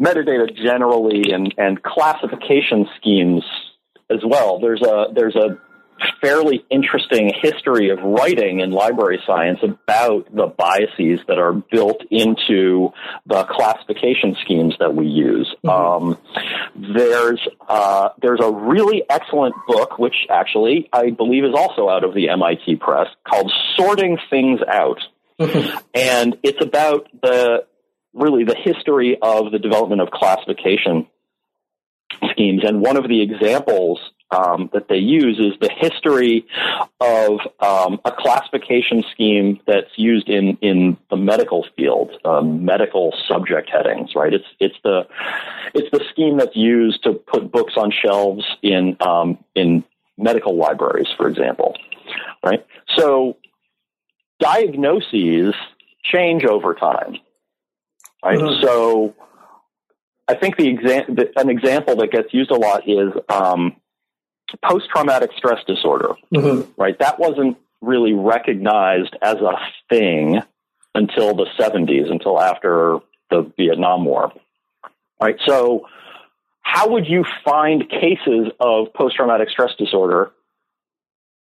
metadata 0.00 0.54
generally 0.56 1.32
and, 1.32 1.54
and 1.56 1.82
classification 1.82 2.86
schemes 2.96 3.44
as 4.10 4.20
well. 4.24 4.60
There's 4.60 4.82
a 4.82 5.06
there's 5.14 5.36
a 5.36 5.58
fairly 6.20 6.64
interesting 6.70 7.32
history 7.40 7.90
of 7.90 7.98
writing 8.02 8.60
in 8.60 8.70
library 8.70 9.18
science 9.26 9.58
about 9.62 10.34
the 10.34 10.46
biases 10.46 11.20
that 11.26 11.38
are 11.38 11.52
built 11.52 12.02
into 12.10 12.90
the 13.26 13.44
classification 13.44 14.36
schemes 14.42 14.74
that 14.78 14.94
we 14.94 15.06
use. 15.06 15.52
Mm-hmm. 15.64 15.68
Um, 15.68 16.18
there's 16.74 17.40
uh, 17.68 18.10
there's 18.20 18.40
a 18.42 18.50
really 18.50 19.02
excellent 19.08 19.54
book, 19.66 19.98
which 19.98 20.26
actually 20.30 20.88
I 20.92 21.10
believe 21.10 21.44
is 21.44 21.54
also 21.54 21.88
out 21.88 22.04
of 22.04 22.14
the 22.14 22.28
MIT 22.28 22.76
Press, 22.76 23.08
called 23.26 23.52
"Sorting 23.76 24.18
Things 24.30 24.60
Out." 24.68 25.00
and 25.94 26.36
it's 26.42 26.62
about 26.64 27.08
the 27.22 27.66
really 28.14 28.44
the 28.44 28.56
history 28.56 29.18
of 29.20 29.52
the 29.52 29.58
development 29.58 30.00
of 30.00 30.10
classification 30.10 31.06
schemes. 32.30 32.62
And 32.64 32.80
one 32.80 32.96
of 32.96 33.08
the 33.08 33.20
examples 33.20 34.00
um, 34.30 34.70
that 34.72 34.88
they 34.88 34.96
use 34.96 35.38
is 35.38 35.52
the 35.60 35.70
history 35.70 36.46
of 37.00 37.40
um, 37.60 38.00
a 38.04 38.10
classification 38.10 39.04
scheme 39.12 39.60
that's 39.66 39.90
used 39.96 40.28
in, 40.28 40.56
in 40.60 40.96
the 41.10 41.16
medical 41.16 41.64
field, 41.76 42.10
um, 42.24 42.64
medical 42.64 43.14
subject 43.28 43.70
headings. 43.70 44.14
Right? 44.16 44.32
It's 44.32 44.46
it's 44.58 44.76
the 44.82 45.06
it's 45.74 45.90
the 45.92 46.04
scheme 46.10 46.38
that's 46.38 46.56
used 46.56 47.04
to 47.04 47.12
put 47.12 47.52
books 47.52 47.74
on 47.76 47.92
shelves 47.92 48.44
in 48.62 48.96
um, 49.00 49.38
in 49.54 49.84
medical 50.18 50.56
libraries, 50.56 51.08
for 51.16 51.28
example. 51.28 51.76
Right? 52.44 52.64
So 52.96 53.36
diagnoses 54.40 55.54
change 56.04 56.44
over 56.44 56.74
time. 56.74 57.16
Right? 58.24 58.38
Mm-hmm. 58.38 58.64
So 58.64 59.14
I 60.28 60.34
think 60.34 60.56
the 60.56 60.68
exam- 60.68 61.16
an 61.36 61.50
example 61.50 61.96
that 61.96 62.10
gets 62.10 62.32
used 62.32 62.50
a 62.50 62.56
lot 62.56 62.88
is 62.88 63.12
um, 63.28 63.76
post 64.64 64.88
traumatic 64.94 65.30
stress 65.36 65.60
disorder. 65.66 66.14
Mm-hmm. 66.34 66.70
Right? 66.80 66.98
That 66.98 67.18
wasn't 67.18 67.56
really 67.80 68.14
recognized 68.14 69.16
as 69.22 69.36
a 69.36 69.58
thing 69.88 70.40
until 70.94 71.34
the 71.34 71.46
70s, 71.58 72.10
until 72.10 72.40
after 72.40 72.98
the 73.30 73.50
Vietnam 73.56 74.04
War. 74.04 74.32
Right? 75.20 75.36
So 75.46 75.86
how 76.62 76.88
would 76.88 77.06
you 77.06 77.24
find 77.44 77.88
cases 77.88 78.48
of 78.58 78.92
post 78.92 79.16
traumatic 79.16 79.50
stress 79.50 79.70
disorder 79.78 80.32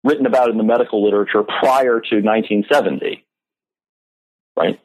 written 0.04 0.26
about 0.26 0.50
in 0.50 0.56
the 0.56 0.64
medical 0.64 1.04
literature 1.04 1.42
prior 1.42 2.00
to 2.00 2.16
1970. 2.20 3.24
Right? 4.56 4.80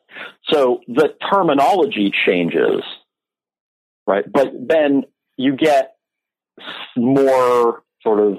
So 0.50 0.82
the 0.88 1.14
terminology 1.32 2.12
changes, 2.26 2.82
right? 4.06 4.26
But 4.32 4.54
then 4.54 5.04
you 5.36 5.56
get 5.56 5.96
more 6.96 7.84
sort 8.02 8.20
of 8.20 8.38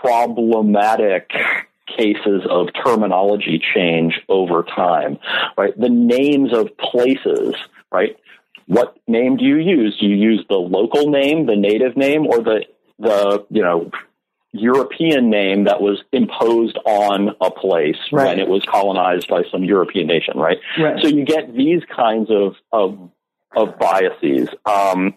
problematic 0.00 1.30
cases 1.96 2.42
of 2.48 2.68
terminology 2.84 3.60
change 3.74 4.20
over 4.28 4.62
time, 4.62 5.18
right? 5.58 5.78
The 5.78 5.88
names 5.90 6.52
of 6.52 6.70
places, 6.78 7.54
right? 7.92 8.16
what 8.70 8.96
name 9.08 9.36
do 9.36 9.44
you 9.44 9.56
use? 9.56 9.98
Do 9.98 10.06
you 10.06 10.14
use 10.14 10.44
the 10.48 10.54
local 10.54 11.10
name, 11.10 11.46
the 11.46 11.56
native 11.56 11.96
name, 11.96 12.24
or 12.24 12.38
the 12.38 12.66
the 13.00 13.44
you 13.50 13.62
know 13.62 13.90
European 14.52 15.30
name 15.30 15.64
that 15.64 15.80
was 15.80 16.02
imposed 16.12 16.76
on 16.84 17.36
a 17.40 17.50
place 17.50 17.96
right. 18.10 18.26
when 18.26 18.40
it 18.40 18.48
was 18.48 18.64
colonized 18.64 19.28
by 19.28 19.44
some 19.50 19.62
European 19.62 20.06
nation, 20.06 20.36
right? 20.36 20.58
right. 20.78 21.00
So 21.00 21.08
you 21.08 21.24
get 21.24 21.54
these 21.54 21.82
kinds 21.84 22.30
of 22.30 22.56
of, 22.72 23.10
of 23.54 23.78
biases. 23.78 24.48
Um, 24.66 25.14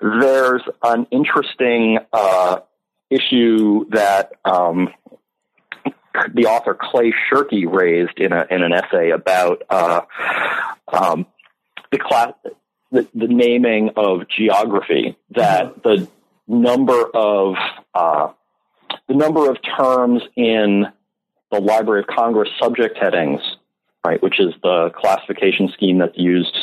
there's 0.00 0.62
an 0.82 1.06
interesting 1.10 1.98
uh, 2.12 2.60
issue 3.10 3.86
that 3.90 4.32
um, 4.44 4.88
the 6.32 6.46
author 6.46 6.76
Clay 6.80 7.12
Shirky 7.30 7.70
raised 7.70 8.18
in 8.18 8.32
a 8.32 8.46
in 8.50 8.62
an 8.62 8.72
essay 8.72 9.10
about 9.10 9.62
uh, 9.68 10.00
um, 10.90 11.26
the 11.92 11.98
class 11.98 12.32
the, 12.90 13.06
the 13.14 13.28
naming 13.28 13.90
of 13.96 14.28
geography 14.28 15.18
that 15.30 15.82
mm-hmm. 15.82 15.88
the 15.88 16.08
number 16.46 17.04
of 17.14 17.56
uh, 17.94 18.32
the 19.08 19.14
number 19.14 19.50
of 19.50 19.56
terms 19.76 20.22
in 20.36 20.86
the 21.50 21.60
Library 21.60 22.00
of 22.00 22.06
Congress 22.06 22.50
subject 22.60 22.98
headings, 22.98 23.40
right, 24.06 24.22
which 24.22 24.38
is 24.38 24.54
the 24.62 24.90
classification 24.94 25.68
scheme 25.72 25.98
that's 25.98 26.16
used 26.16 26.56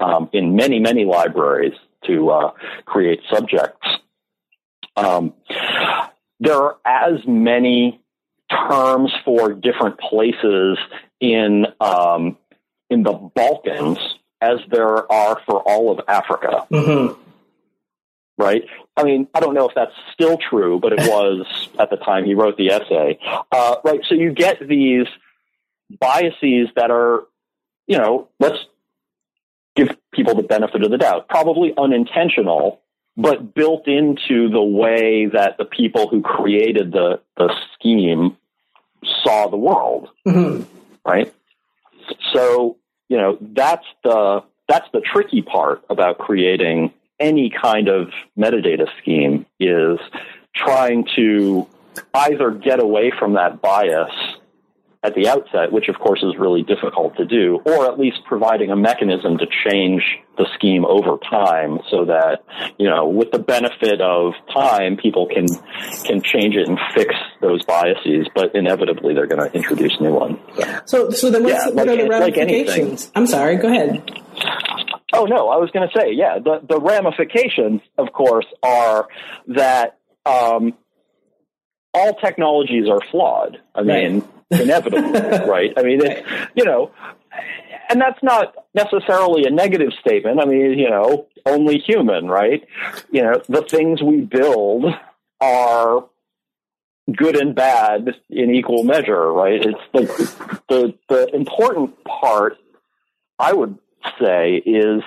um, 0.00 0.30
in 0.32 0.54
many, 0.54 0.78
many 0.78 1.04
libraries 1.04 1.74
to 2.06 2.30
uh, 2.30 2.50
create 2.84 3.20
subjects. 3.30 3.86
Um, 4.96 5.34
there 6.40 6.54
are 6.54 6.76
as 6.84 7.20
many 7.26 8.00
terms 8.50 9.12
for 9.24 9.52
different 9.52 9.98
places 9.98 10.78
in 11.20 11.66
um, 11.80 12.36
in 12.88 13.02
the 13.02 13.12
Balkans 13.12 13.98
as 14.40 14.58
there 14.70 15.10
are 15.12 15.40
for 15.44 15.60
all 15.68 15.90
of 15.90 16.00
Africa. 16.08 16.66
Mm-hmm 16.70 17.27
right? 18.38 18.62
I 18.96 19.02
mean, 19.02 19.28
I 19.34 19.40
don't 19.40 19.54
know 19.54 19.68
if 19.68 19.74
that's 19.74 19.92
still 20.14 20.38
true, 20.38 20.78
but 20.80 20.92
it 20.92 21.00
was 21.02 21.68
at 21.78 21.90
the 21.90 21.96
time 21.96 22.24
he 22.24 22.34
wrote 22.34 22.56
the 22.56 22.70
essay, 22.70 23.18
uh, 23.52 23.76
right? 23.84 24.00
So 24.08 24.14
you 24.14 24.32
get 24.32 24.66
these 24.66 25.06
biases 26.00 26.68
that 26.76 26.90
are, 26.90 27.24
you 27.86 27.98
know, 27.98 28.28
let's 28.38 28.58
give 29.74 29.96
people 30.12 30.34
the 30.34 30.42
benefit 30.42 30.82
of 30.82 30.90
the 30.90 30.98
doubt, 30.98 31.28
probably 31.28 31.72
unintentional, 31.76 32.80
but 33.16 33.54
built 33.54 33.88
into 33.88 34.48
the 34.48 34.62
way 34.62 35.26
that 35.26 35.56
the 35.58 35.64
people 35.64 36.08
who 36.08 36.22
created 36.22 36.92
the, 36.92 37.20
the 37.36 37.52
scheme 37.74 38.36
saw 39.24 39.48
the 39.48 39.56
world, 39.56 40.08
mm-hmm. 40.26 40.62
right? 41.04 41.32
So, 42.32 42.76
you 43.08 43.16
know, 43.16 43.38
that's 43.40 43.86
the, 44.04 44.44
that's 44.68 44.86
the 44.92 45.00
tricky 45.00 45.42
part 45.42 45.84
about 45.88 46.18
creating 46.18 46.92
any 47.20 47.50
kind 47.50 47.88
of 47.88 48.08
metadata 48.38 48.86
scheme 49.00 49.46
is 49.58 49.98
trying 50.54 51.06
to 51.16 51.66
either 52.14 52.50
get 52.50 52.80
away 52.80 53.12
from 53.18 53.34
that 53.34 53.60
bias 53.60 54.12
at 55.02 55.14
the 55.14 55.28
outset, 55.28 55.70
which 55.70 55.88
of 55.88 55.96
course 56.00 56.22
is 56.24 56.34
really 56.38 56.62
difficult 56.62 57.16
to 57.16 57.24
do, 57.24 57.60
or 57.64 57.86
at 57.86 58.00
least 58.00 58.18
providing 58.26 58.70
a 58.70 58.76
mechanism 58.76 59.38
to 59.38 59.46
change 59.64 60.02
the 60.36 60.46
scheme 60.54 60.84
over 60.84 61.18
time 61.30 61.78
so 61.88 62.04
that, 62.04 62.42
you 62.78 62.88
know, 62.88 63.08
with 63.08 63.30
the 63.30 63.38
benefit 63.38 64.00
of 64.00 64.32
time, 64.52 64.96
people 64.96 65.26
can, 65.26 65.46
can 66.04 66.20
change 66.20 66.56
it 66.56 66.68
and 66.68 66.78
fix 66.94 67.14
those 67.40 67.64
biases, 67.64 68.26
but 68.34 68.54
inevitably 68.56 69.14
they're 69.14 69.28
going 69.28 69.48
to 69.48 69.56
introduce 69.56 70.00
new 70.00 70.12
ones. 70.12 70.38
So, 70.86 71.10
so 71.10 71.30
then 71.30 71.44
what's, 71.44 71.54
yeah, 71.54 71.70
what 71.70 71.86
like, 71.86 71.98
are 71.98 72.02
the 72.02 72.08
ramifications? 72.08 73.04
Like 73.06 73.12
I'm 73.14 73.26
sorry, 73.28 73.56
go 73.56 73.68
ahead. 73.68 74.02
Oh 75.12 75.24
no, 75.24 75.48
I 75.48 75.56
was 75.56 75.70
going 75.70 75.88
to 75.88 75.98
say, 75.98 76.12
yeah, 76.12 76.38
the 76.38 76.60
the 76.68 76.78
ramifications, 76.78 77.80
of 77.96 78.12
course, 78.12 78.46
are 78.62 79.08
that 79.48 79.98
um, 80.26 80.74
all 81.94 82.14
technologies 82.14 82.88
are 82.88 83.00
flawed. 83.10 83.58
I 83.74 83.82
mean, 83.82 84.20
right. 84.50 84.60
inevitably, 84.60 85.20
right? 85.48 85.72
I 85.76 85.82
mean, 85.82 86.04
it, 86.04 86.24
you 86.54 86.64
know, 86.64 86.92
and 87.88 88.00
that's 88.00 88.22
not 88.22 88.54
necessarily 88.74 89.44
a 89.46 89.50
negative 89.50 89.92
statement. 89.98 90.40
I 90.40 90.44
mean, 90.44 90.78
you 90.78 90.90
know, 90.90 91.26
only 91.46 91.78
human, 91.78 92.28
right? 92.28 92.66
You 93.10 93.22
know, 93.22 93.42
the 93.48 93.62
things 93.62 94.02
we 94.02 94.20
build 94.20 94.84
are 95.40 96.04
good 97.16 97.36
and 97.36 97.54
bad 97.54 98.10
in 98.28 98.54
equal 98.54 98.84
measure, 98.84 99.32
right? 99.32 99.64
It's 99.64 99.80
the 99.92 100.58
the 100.68 100.94
the 101.08 101.34
important 101.34 102.04
part 102.04 102.58
I 103.38 103.52
would 103.52 103.78
say 104.20 104.56
is 104.56 105.02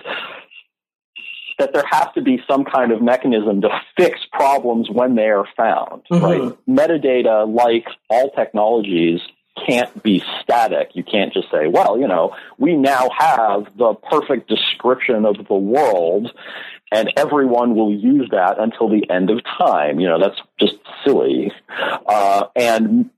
that 1.59 1.73
there 1.73 1.85
has 1.89 2.07
to 2.15 2.21
be 2.21 2.41
some 2.49 2.65
kind 2.65 2.91
of 2.91 3.01
mechanism 3.01 3.61
to 3.61 3.69
fix 3.95 4.19
problems 4.31 4.89
when 4.89 5.15
they 5.15 5.29
are 5.29 5.45
found, 5.55 6.01
mm-hmm. 6.11 6.23
right? 6.23 6.57
Metadata, 6.67 7.53
like 7.53 7.85
all 8.09 8.31
technologies, 8.31 9.19
can't 9.67 10.01
be 10.01 10.23
static. 10.41 10.91
You 10.93 11.03
can't 11.03 11.33
just 11.33 11.51
say, 11.51 11.67
well, 11.67 11.99
you 11.99 12.07
know, 12.07 12.35
we 12.57 12.75
now 12.75 13.09
have 13.15 13.65
the 13.77 13.93
perfect 13.93 14.47
description 14.47 15.25
of 15.25 15.35
the 15.47 15.55
world 15.55 16.31
and 16.91 17.11
everyone 17.15 17.75
will 17.75 17.93
use 17.93 18.29
that 18.31 18.59
until 18.59 18.89
the 18.89 19.09
end 19.09 19.29
of 19.29 19.41
time. 19.43 19.99
You 19.99 20.07
know, 20.07 20.19
that's 20.19 20.39
just 20.59 20.77
silly. 21.05 21.51
Uh, 22.05 22.47
and 22.55 23.09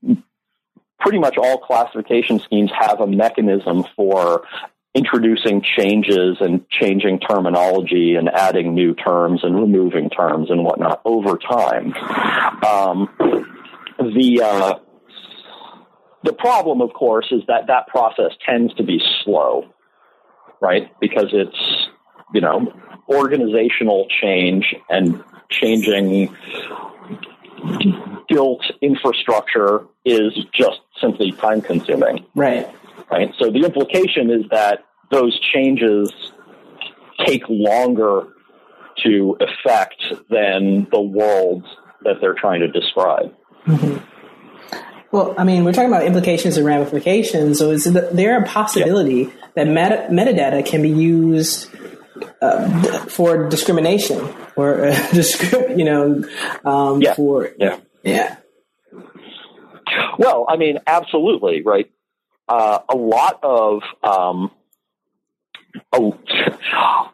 pretty 1.00 1.18
much 1.18 1.36
all 1.36 1.58
classification 1.58 2.40
schemes 2.40 2.70
have 2.78 3.00
a 3.00 3.06
mechanism 3.06 3.84
for 3.96 4.44
introducing 4.94 5.60
changes 5.76 6.36
and 6.40 6.68
changing 6.70 7.18
terminology 7.18 8.14
and 8.14 8.28
adding 8.28 8.74
new 8.74 8.94
terms 8.94 9.40
and 9.42 9.56
removing 9.56 10.08
terms 10.08 10.50
and 10.50 10.64
whatnot 10.64 11.00
over 11.04 11.36
time. 11.36 11.92
Um, 12.64 13.10
the 13.98 14.40
uh, 14.42 14.74
the 16.22 16.32
problem, 16.32 16.80
of 16.80 16.92
course, 16.92 17.26
is 17.32 17.42
that 17.48 17.66
that 17.66 17.88
process 17.88 18.32
tends 18.48 18.72
to 18.74 18.84
be 18.84 19.00
slow, 19.24 19.64
right? 20.60 20.88
Because 21.00 21.28
it's 21.32 21.88
you 22.32 22.40
know 22.40 22.72
organizational 23.08 24.06
change 24.08 24.74
and 24.88 25.22
changing 25.50 26.34
built 28.28 28.62
infrastructure 28.80 29.86
is 30.04 30.32
just 30.54 30.80
simply 31.00 31.32
time 31.32 31.60
consuming. 31.60 32.24
Right 32.36 32.72
right? 33.10 33.30
So 33.38 33.50
the 33.50 33.64
implication 33.64 34.30
is 34.30 34.44
that 34.50 34.80
those 35.10 35.38
changes 35.52 36.12
take 37.26 37.42
longer 37.48 38.28
to 39.04 39.36
affect 39.40 40.02
than 40.30 40.86
the 40.90 41.00
world 41.00 41.64
that 42.02 42.16
they're 42.20 42.34
trying 42.34 42.60
to 42.60 42.68
describe. 42.68 43.34
Mm-hmm. 43.66 43.98
Well, 45.10 45.34
I 45.38 45.44
mean, 45.44 45.64
we're 45.64 45.72
talking 45.72 45.90
about 45.90 46.04
implications 46.04 46.56
and 46.56 46.66
ramifications. 46.66 47.58
So, 47.58 47.70
is 47.70 47.84
there 47.84 48.42
a 48.42 48.44
possibility 48.46 49.14
yeah. 49.14 49.30
that 49.54 49.68
meta- 49.68 50.08
metadata 50.10 50.66
can 50.66 50.82
be 50.82 50.90
used 50.90 51.70
uh, 52.42 53.06
for 53.06 53.48
discrimination 53.48 54.18
or 54.56 54.86
uh, 54.86 54.92
discri- 55.10 55.78
you 55.78 55.84
know, 55.84 56.24
um, 56.64 57.00
yeah. 57.00 57.14
for 57.14 57.50
yeah, 57.58 57.78
yeah. 58.02 58.36
Well, 60.18 60.46
I 60.48 60.56
mean, 60.56 60.78
absolutely, 60.86 61.62
right? 61.62 61.90
Uh, 62.48 62.78
a 62.88 62.96
lot 62.96 63.40
of 63.42 63.82
um, 64.02 64.50
a, 65.92 66.10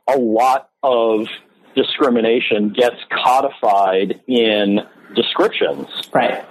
a 0.08 0.18
lot 0.18 0.70
of 0.82 1.26
discrimination 1.74 2.72
gets 2.72 2.96
codified 3.10 4.20
in 4.26 4.80
descriptions. 5.14 5.88
Right. 6.12 6.44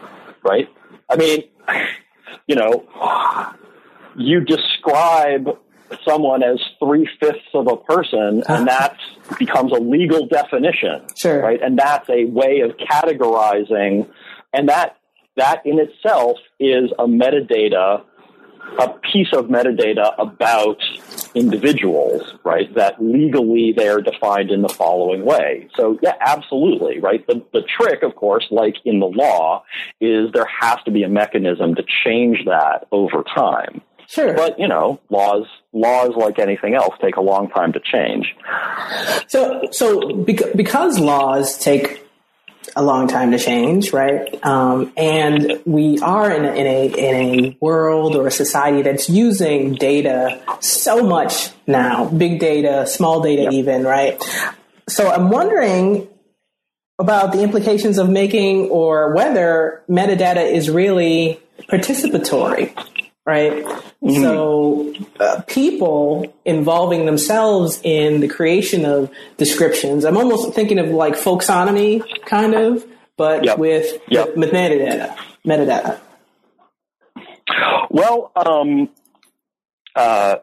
Right. 0.44 0.70
I 1.10 1.16
mean, 1.16 1.44
you 2.48 2.56
know, 2.56 2.86
you 4.16 4.42
describe 4.42 5.50
someone 6.08 6.44
as 6.44 6.60
three 6.80 7.10
fifths 7.20 7.50
of 7.54 7.68
a 7.68 7.78
person, 7.78 8.44
and 8.50 8.68
that 8.68 8.98
becomes 9.38 9.72
a 9.72 9.80
legal 9.80 10.28
definition. 10.28 11.06
Sure. 11.16 11.42
Right. 11.42 11.62
And 11.62 11.78
that's 11.78 12.10
a 12.10 12.26
way 12.26 12.62
of 12.62 12.78
categorizing, 12.78 14.08
and 14.54 14.70
that 14.70 14.96
that 15.36 15.66
in 15.66 15.80
itself 15.80 16.38
is 16.60 16.92
a 17.00 17.06
metadata 17.06 18.04
a 18.80 18.90
piece 19.12 19.32
of 19.34 19.46
metadata 19.46 20.14
about 20.18 20.82
individuals, 21.36 22.36
right? 22.44 22.74
That 22.76 22.96
legally 23.02 23.74
they 23.76 23.88
are 23.88 24.02
defined 24.02 24.52
in 24.52 24.62
the 24.62 24.70
following 24.70 25.26
way. 25.26 25.70
So 25.76 25.98
yeah, 26.02 26.14
absolutely, 26.20 27.00
right? 27.00 27.26
The, 27.28 27.44
the 27.54 27.62
trick, 27.62 28.04
of 28.04 28.16
course, 28.16 28.46
like 28.52 28.76
in 28.86 29.00
the 29.00 29.08
law, 29.08 29.64
is 30.00 30.32
there 30.34 30.48
has 30.62 30.78
to 30.86 30.92
be 30.92 31.04
a 31.04 31.10
mechanism 31.10 31.76
to 31.76 31.84
change 32.04 32.46
that 32.46 32.88
over 32.92 33.24
time. 33.36 33.82
Sure. 34.08 34.34
But, 34.34 34.60
you 34.60 34.68
know, 34.68 35.00
laws, 35.12 35.46
laws 35.72 36.12
like 36.16 36.40
anything 36.40 36.74
else 36.74 36.96
take 37.00 37.18
a 37.18 37.22
long 37.22 37.48
time 37.50 37.74
to 37.74 37.80
change. 37.80 38.36
So, 39.28 39.62
so 39.72 40.14
because 40.14 40.98
laws 40.98 41.60
take 41.60 42.09
a 42.76 42.84
long 42.84 43.08
time 43.08 43.32
to 43.32 43.40
change, 43.40 43.94
right? 43.94 44.44
Um, 44.46 44.94
and 44.96 45.62
we 45.66 46.00
are 46.00 46.32
in 46.32 46.46
a, 46.46 46.54
in 46.54 46.68
a 46.68 46.86
in 46.86 47.16
a 47.16 47.58
world 47.62 48.16
or 48.16 48.28
a 48.28 48.32
society 48.32 48.82
that's 48.82 49.10
using 49.10 49.76
data 49.76 50.42
so 50.60 51.04
much 51.04 51.50
now, 51.68 52.10
big 52.10 52.40
data, 52.40 52.86
small 52.88 53.22
data, 53.22 53.44
yep. 53.44 53.54
even, 53.54 53.84
right? 53.84 54.22
So 54.88 55.10
I'm 55.10 55.30
wondering 55.30 56.08
about 57.00 57.32
the 57.32 57.42
implications 57.42 57.98
of 57.98 58.10
making 58.10 58.70
or 58.70 59.14
whether 59.14 59.82
metadata 59.90 60.52
is 60.52 60.70
really 60.70 61.40
participatory, 61.70 62.76
right? 63.26 63.52
Mm-hmm. 63.64 64.22
So 64.22 64.94
uh, 65.20 65.42
people 65.48 66.34
involving 66.46 67.06
themselves 67.06 67.80
in 67.84 68.22
the 68.22 68.28
creation 68.28 68.86
of 68.86 69.12
descriptions. 69.38 70.06
I'm 70.06 70.18
almost 70.18 70.54
thinking 70.54 70.80
of 70.80 70.88
like 70.90 71.14
folksonomy, 71.14 72.04
kind 72.26 72.56
of, 72.56 72.86
but 73.18 73.44
yep. 73.44 73.58
With, 73.58 74.02
yep. 74.08 74.36
with 74.36 74.52
metadata. 74.52 75.16
Metadata. 75.46 76.00
Well, 77.90 78.32
um, 78.36 78.90
uh, 79.96 80.38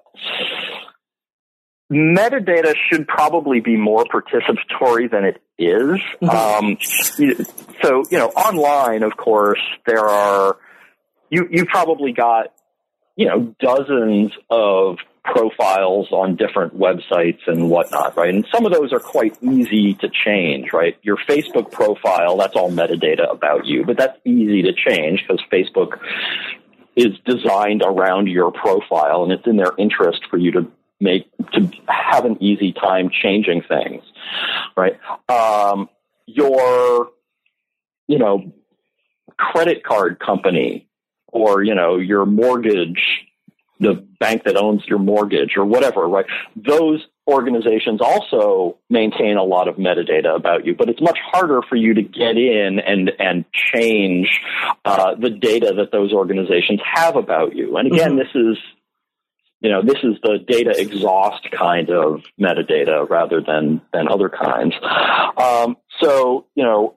metadata 1.93 2.75
should 2.89 3.07
probably 3.09 3.61
be 3.61 3.77
more 3.77 4.05
participatory 4.05 5.11
than 5.11 5.25
it 5.25 5.43
is. 5.59 6.01
Mm-hmm. 6.23 6.29
Um, 6.29 6.77
so, 7.83 8.05
you 8.11 8.19
know, 8.19 8.29
online, 8.29 9.03
of 9.03 9.17
course, 9.17 9.63
there 9.87 10.05
are, 10.05 10.57
you, 11.31 11.49
you 11.51 11.65
probably 11.65 12.13
got 12.13 12.53
you 13.17 13.27
know, 13.27 13.55
dozens 13.59 14.33
of 14.51 14.99
profiles 15.25 16.09
on 16.13 16.37
different 16.37 16.79
websites 16.79 17.41
and 17.47 17.69
whatnot, 17.69 18.17
right? 18.17 18.33
And 18.33 18.47
some 18.53 18.65
of 18.65 18.73
those 18.73 18.93
are 18.93 19.01
quite 19.01 19.37
easy 19.43 19.95
to 19.95 20.09
change, 20.09 20.73
right? 20.73 20.97
Your 21.03 21.17
Facebook 21.17 21.73
profile, 21.73 22.37
that's 22.37 22.55
all 22.55 22.71
metadata 22.71 23.31
about 23.31 23.67
you, 23.67 23.85
but 23.85 23.97
that's 23.97 24.19
easy 24.25 24.63
to 24.63 24.73
change 24.73 25.25
because 25.27 25.43
Facebook 25.51 25.99
is 26.95 27.19
designed 27.25 27.83
around 27.85 28.29
your 28.29 28.53
profile 28.53 29.25
and 29.25 29.33
it's 29.33 29.47
in 29.47 29.57
their 29.57 29.73
interest 29.79 30.21
for 30.31 30.37
you 30.37 30.53
to 30.53 30.71
make, 31.01 31.29
to 31.53 31.71
have 31.89 32.25
an 32.25 32.41
easy 32.41 32.73
time 32.73 33.11
changing 33.11 33.63
things, 33.63 34.03
right? 34.77 34.99
Um, 35.29 35.89
your, 36.27 37.11
you 38.07 38.19
know, 38.19 38.53
credit 39.37 39.85
card 39.85 40.19
company 40.19 40.89
or, 41.29 41.63
you 41.63 41.75
know, 41.75 41.99
your 41.99 42.27
mortgage, 42.27 43.03
the 43.81 43.95
bank 44.21 44.45
that 44.45 44.57
owns 44.57 44.83
your 44.87 44.99
mortgage 44.99 45.57
or 45.57 45.65
whatever, 45.65 46.07
right? 46.09 46.27
Those 46.55 47.07
organizations 47.29 48.01
also 48.01 48.79
maintain 48.89 49.37
a 49.37 49.43
lot 49.43 49.69
of 49.69 49.77
metadata 49.77 50.35
about 50.35 50.65
you, 50.65 50.75
but 50.75 50.89
it's 50.89 51.01
much 51.01 51.19
harder 51.33 51.61
for 51.69 51.77
you 51.77 51.95
to 51.95 52.03
get 52.03 52.37
in 52.37 52.79
and 52.79 53.11
and 53.19 53.45
change 53.53 54.41
uh, 54.85 55.15
the 55.17 55.31
data 55.31 55.75
that 55.77 55.91
those 55.93 56.13
organizations 56.13 56.81
have 56.85 57.17
about 57.17 57.55
you. 57.55 57.77
And 57.77 57.93
again, 57.93 58.17
mm-hmm. 58.17 58.19
this 58.19 58.29
is 58.35 58.59
you 59.61 59.71
know 59.71 59.83
this 59.83 59.99
is 60.03 60.17
the 60.23 60.39
data 60.47 60.75
exhaust 60.79 61.51
kind 61.51 61.91
of 61.91 62.23
metadata 62.41 63.09
rather 63.09 63.41
than 63.41 63.81
than 63.93 64.09
other 64.09 64.29
kinds. 64.29 64.75
Um, 65.37 65.77
so 66.01 66.47
you 66.55 66.63
know 66.63 66.97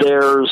there's 0.00 0.50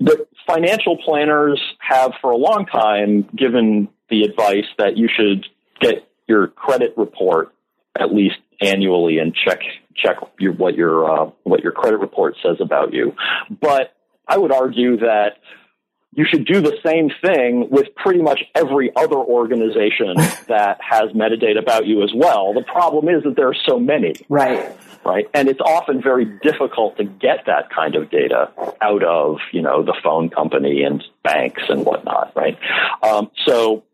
the 0.00 0.26
financial 0.46 0.96
planners 0.98 1.60
have 1.78 2.12
for 2.20 2.30
a 2.30 2.36
long 2.36 2.66
time 2.66 3.28
given 3.36 3.88
the 4.10 4.22
advice 4.22 4.66
that 4.78 4.96
you 4.96 5.08
should 5.08 5.46
get 5.80 6.08
your 6.26 6.48
credit 6.48 6.94
report 6.96 7.52
at 7.98 8.12
least 8.12 8.36
annually 8.60 9.18
and 9.18 9.34
check 9.34 9.60
check 9.96 10.16
your, 10.38 10.52
what 10.52 10.74
your 10.74 11.10
uh, 11.10 11.30
what 11.44 11.62
your 11.62 11.72
credit 11.72 11.98
report 11.98 12.36
says 12.42 12.56
about 12.60 12.92
you. 12.92 13.14
But 13.60 13.94
I 14.26 14.38
would 14.38 14.52
argue 14.52 14.98
that 14.98 15.38
you 16.12 16.24
should 16.28 16.46
do 16.46 16.60
the 16.60 16.76
same 16.84 17.10
thing 17.24 17.68
with 17.70 17.94
pretty 17.96 18.22
much 18.22 18.40
every 18.54 18.92
other 18.94 19.16
organization 19.16 20.14
that 20.48 20.78
has 20.80 21.10
metadata 21.10 21.58
about 21.58 21.86
you 21.86 22.02
as 22.02 22.10
well. 22.14 22.52
The 22.52 22.62
problem 22.62 23.08
is 23.08 23.24
that 23.24 23.34
there 23.36 23.48
are 23.48 23.56
so 23.66 23.78
many. 23.78 24.14
Right 24.28 24.76
right? 25.04 25.28
And 25.34 25.48
it's 25.48 25.60
often 25.60 26.02
very 26.02 26.24
difficult 26.24 26.96
to 26.96 27.04
get 27.04 27.46
that 27.46 27.70
kind 27.70 27.94
of 27.96 28.10
data 28.10 28.50
out 28.80 29.02
of, 29.02 29.38
you 29.52 29.62
know, 29.62 29.82
the 29.82 29.94
phone 30.02 30.30
company 30.30 30.82
and 30.82 31.02
banks 31.22 31.62
and 31.68 31.84
whatnot, 31.84 32.32
right? 32.34 32.58
Um, 33.02 33.30
so 33.46 33.84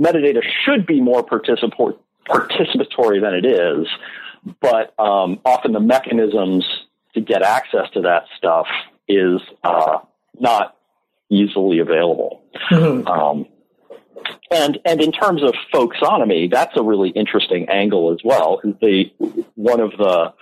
metadata 0.00 0.42
should 0.64 0.86
be 0.86 1.00
more 1.00 1.24
participatory 1.24 3.20
than 3.20 3.34
it 3.34 3.46
is, 3.46 3.86
but 4.60 4.94
um, 4.98 5.40
often 5.44 5.72
the 5.72 5.80
mechanisms 5.80 6.64
to 7.14 7.20
get 7.20 7.42
access 7.42 7.88
to 7.94 8.02
that 8.02 8.24
stuff 8.36 8.66
is 9.08 9.40
uh, 9.64 9.98
not 10.38 10.76
easily 11.30 11.78
available. 11.78 12.42
Mm-hmm. 12.70 13.06
Um, 13.06 13.46
and 14.50 14.78
and 14.84 15.00
in 15.00 15.12
terms 15.12 15.42
of 15.42 15.54
folksonomy, 15.72 16.50
that's 16.50 16.76
a 16.76 16.82
really 16.82 17.10
interesting 17.10 17.68
angle 17.68 18.12
as 18.12 18.18
well. 18.24 18.60
The 18.62 19.12
one 19.54 19.80
of 19.80 19.92
the 19.92 20.32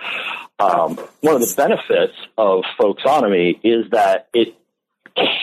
um, 0.58 0.98
one 1.20 1.34
of 1.34 1.40
the 1.40 1.54
benefits 1.56 2.14
of 2.38 2.64
folksonomy 2.78 3.58
is 3.62 3.90
that 3.90 4.28
it 4.32 4.54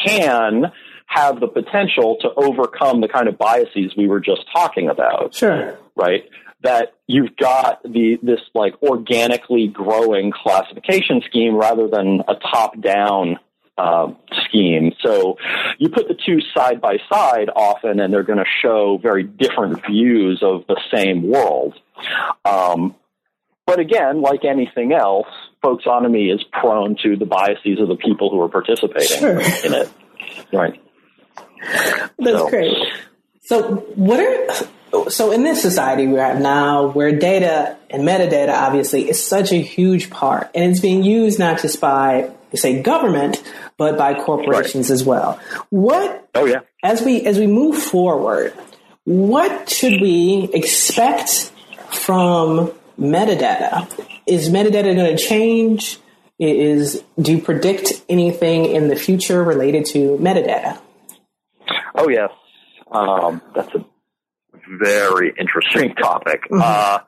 can 0.06 0.72
have 1.08 1.40
the 1.40 1.48
potential 1.48 2.18
to 2.22 2.30
overcome 2.36 3.02
the 3.02 3.08
kind 3.08 3.28
of 3.28 3.38
biases 3.38 3.94
we 3.98 4.08
were 4.08 4.22
just 4.22 4.42
talking 4.54 4.90
about. 4.90 5.34
Sure. 5.34 5.78
Right. 5.96 6.30
That 6.64 6.94
you've 7.08 7.36
got 7.36 7.82
the 7.84 8.20
this 8.22 8.40
like 8.54 8.82
organically 8.82 9.68
growing 9.68 10.32
classification 10.32 11.22
scheme 11.26 11.56
rather 11.56 11.88
than 11.88 12.22
a 12.28 12.36
top 12.36 12.80
down 12.80 13.40
uh, 13.82 14.14
scheme. 14.46 14.92
So 15.02 15.38
you 15.80 15.90
put 15.90 16.08
the 16.08 16.14
two 16.14 16.40
side 16.56 16.82
by 16.82 16.98
side 17.12 17.50
often, 17.56 18.00
and 18.00 18.14
they're 18.14 18.24
going 18.24 18.40
to 18.40 18.46
show 18.62 19.00
very 19.02 19.24
different 19.24 19.86
views 19.88 20.42
of 20.44 20.66
the 20.68 20.80
same 20.94 21.28
world. 21.28 21.74
Um, 22.46 22.96
but 23.66 23.80
again, 23.80 24.22
like 24.22 24.46
anything 24.46 24.94
else, 24.94 25.28
folksonomy 25.64 26.34
is 26.34 26.44
prone 26.52 26.96
to 27.04 27.16
the 27.16 27.26
biases 27.26 27.80
of 27.80 27.88
the 27.88 27.96
people 27.96 28.30
who 28.30 28.42
are 28.42 28.50
participating 28.50 29.20
sure. 29.20 29.40
in 29.40 29.74
it. 29.74 29.92
Right. 30.54 30.82
That's 32.20 32.38
so. 32.38 32.50
great. 32.50 32.78
So, 33.44 33.76
what 33.96 34.20
are 34.20 35.10
so 35.10 35.32
in 35.32 35.44
this 35.44 35.62
society 35.62 36.08
we 36.08 36.20
have 36.20 36.40
now, 36.40 36.88
where 36.90 37.12
data 37.18 37.78
and 37.90 38.04
metadata 38.04 38.54
obviously 38.54 39.10
is 39.10 39.24
such 39.24 39.52
a 39.52 39.62
huge 39.62 40.10
part, 40.10 40.50
and 40.54 40.72
it's 40.72 40.80
being 40.80 41.04
used 41.04 41.40
not 41.40 41.62
just 41.62 41.82
by 41.82 42.32
say 42.54 42.82
government, 42.82 43.42
but 43.82 43.98
by 43.98 44.14
corporations 44.14 44.92
right. 44.92 44.94
as 44.94 45.04
well. 45.04 45.40
What? 45.72 46.30
Oh 46.36 46.46
yeah. 46.46 46.60
As 46.84 47.02
we 47.02 47.26
as 47.26 47.40
we 47.40 47.48
move 47.48 47.82
forward, 47.82 48.54
what 49.06 49.72
should 49.72 50.00
we 50.00 50.52
expect 50.54 51.52
from 51.90 52.72
metadata? 53.00 53.90
Is 54.28 54.50
metadata 54.50 54.96
going 54.96 55.18
to 55.18 55.18
change? 55.18 55.98
Is 56.38 57.04
do 57.20 57.32
you 57.32 57.42
predict 57.42 58.04
anything 58.08 58.66
in 58.66 58.88
the 58.88 58.96
future 58.96 59.44
related 59.44 59.88
to 59.88 60.16
metadata? 60.18 60.80
Oh 61.96 62.08
yes, 62.08 62.30
um, 62.92 63.42
that's 63.56 63.74
a 63.74 63.84
very 64.78 65.34
interesting 65.40 65.96
topic. 65.96 66.44
Mm-hmm. 66.44 66.62
Uh, 66.62 67.00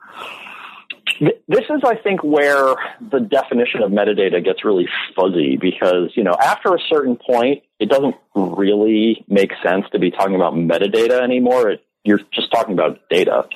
this 1.20 1.64
is, 1.70 1.82
I 1.84 1.96
think, 1.96 2.22
where 2.22 2.74
the 3.10 3.20
definition 3.20 3.82
of 3.82 3.90
metadata 3.90 4.44
gets 4.44 4.64
really 4.64 4.88
fuzzy 5.14 5.56
because, 5.56 6.10
you 6.14 6.24
know, 6.24 6.34
after 6.40 6.74
a 6.74 6.78
certain 6.88 7.16
point, 7.16 7.62
it 7.78 7.88
doesn't 7.88 8.16
really 8.34 9.24
make 9.28 9.52
sense 9.62 9.84
to 9.92 9.98
be 9.98 10.10
talking 10.10 10.34
about 10.34 10.54
metadata 10.54 11.22
anymore. 11.22 11.70
It, 11.70 11.84
you're 12.04 12.20
just 12.32 12.50
talking 12.52 12.74
about 12.74 13.00
data. 13.08 13.48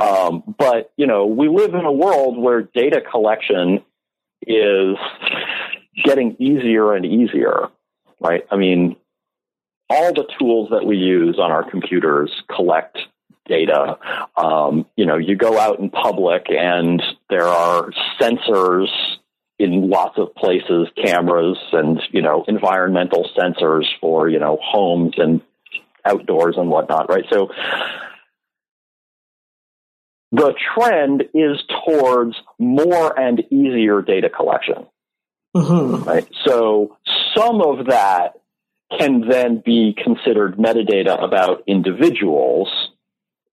Um, 0.00 0.42
but, 0.58 0.92
you 0.96 1.06
know, 1.06 1.26
we 1.26 1.48
live 1.48 1.74
in 1.74 1.84
a 1.84 1.92
world 1.92 2.36
where 2.36 2.62
data 2.62 3.00
collection 3.00 3.82
is 4.46 4.96
getting 6.04 6.36
easier 6.38 6.92
and 6.94 7.06
easier, 7.06 7.68
right? 8.20 8.46
I 8.50 8.56
mean, 8.56 8.96
all 9.88 10.12
the 10.12 10.26
tools 10.38 10.70
that 10.70 10.84
we 10.84 10.96
use 10.96 11.38
on 11.38 11.50
our 11.50 11.68
computers 11.68 12.30
collect 12.54 12.98
data. 13.48 13.98
Um, 14.36 14.86
you 14.96 15.06
know, 15.06 15.16
you 15.16 15.36
go 15.36 15.58
out 15.58 15.78
in 15.78 15.90
public 15.90 16.46
and 16.48 17.02
there 17.30 17.46
are 17.46 17.90
sensors 18.20 18.88
in 19.58 19.88
lots 19.88 20.18
of 20.18 20.34
places, 20.34 20.88
cameras 21.02 21.58
and, 21.72 22.00
you 22.10 22.22
know, 22.22 22.44
environmental 22.46 23.28
sensors 23.36 23.86
for, 24.00 24.28
you 24.28 24.38
know, 24.38 24.58
homes 24.62 25.14
and 25.16 25.40
outdoors 26.04 26.56
and 26.58 26.68
whatnot, 26.68 27.08
right? 27.08 27.24
So 27.32 27.50
the 30.32 30.54
trend 30.74 31.24
is 31.34 31.62
towards 31.86 32.36
more 32.58 33.18
and 33.18 33.40
easier 33.50 34.02
data 34.02 34.28
collection. 34.28 34.86
Mm-hmm. 35.56 36.04
Right. 36.04 36.28
So 36.44 36.98
some 37.34 37.62
of 37.62 37.86
that 37.86 38.34
can 38.98 39.26
then 39.26 39.62
be 39.64 39.96
considered 39.96 40.56
metadata 40.58 41.22
about 41.22 41.62
individuals 41.66 42.68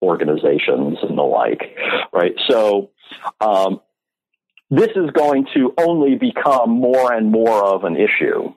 organizations 0.03 0.97
and 1.01 1.17
the 1.17 1.23
like, 1.23 1.75
right? 2.11 2.35
So, 2.47 2.91
um, 3.41 3.81
this 4.69 4.89
is 4.95 5.11
going 5.11 5.45
to 5.53 5.73
only 5.77 6.15
become 6.15 6.71
more 6.71 7.13
and 7.13 7.31
more 7.31 7.63
of 7.63 7.83
an 7.83 7.95
issue. 7.95 8.53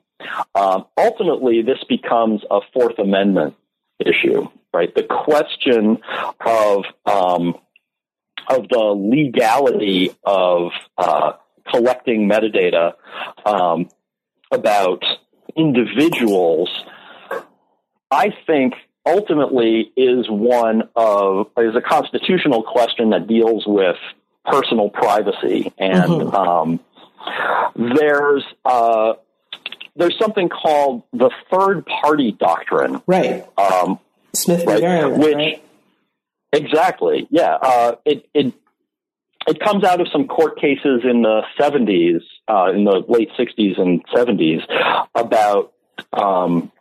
Um, 0.54 0.86
ultimately, 0.96 1.62
this 1.62 1.82
becomes 1.88 2.42
a 2.50 2.60
Fourth 2.72 2.98
Amendment 2.98 3.54
issue, 3.98 4.48
right? 4.72 4.94
The 4.94 5.02
question 5.02 5.98
of 6.44 6.84
um, 7.04 7.54
of 8.48 8.68
the 8.68 8.78
legality 8.78 10.12
of 10.24 10.70
uh, 10.96 11.32
collecting 11.70 12.28
metadata 12.28 12.92
um, 13.44 13.88
about 14.50 15.04
individuals, 15.56 16.70
I 18.10 18.32
think 18.46 18.74
ultimately 19.06 19.92
is 19.96 20.28
one 20.28 20.88
of 20.96 21.46
is 21.56 21.76
a 21.76 21.80
constitutional 21.80 22.62
question 22.62 23.10
that 23.10 23.26
deals 23.26 23.64
with 23.66 23.96
personal 24.44 24.90
privacy 24.90 25.72
and 25.78 26.10
mm-hmm. 26.10 26.34
um, 26.34 26.80
there's 27.76 28.44
uh, 28.64 29.14
there's 29.96 30.18
something 30.18 30.48
called 30.48 31.02
the 31.12 31.30
third 31.50 31.86
party 31.86 32.32
doctrine, 32.32 33.02
right? 33.06 33.46
Um, 33.58 33.98
Smith 34.34 34.64
right, 34.66 35.10
which 35.18 35.34
right? 35.34 35.64
exactly, 36.52 37.26
yeah. 37.30 37.56
Uh, 37.60 37.92
it 38.04 38.28
it 38.34 38.54
it 39.46 39.60
comes 39.60 39.84
out 39.84 40.00
of 40.00 40.08
some 40.12 40.26
court 40.26 40.60
cases 40.60 41.02
in 41.04 41.22
the 41.22 41.42
70s, 41.58 42.20
uh, 42.48 42.72
in 42.74 42.84
the 42.84 43.04
late 43.06 43.30
60s 43.38 43.80
and 43.80 44.04
70s, 44.08 44.60
about 45.14 45.72
um, 46.12 46.72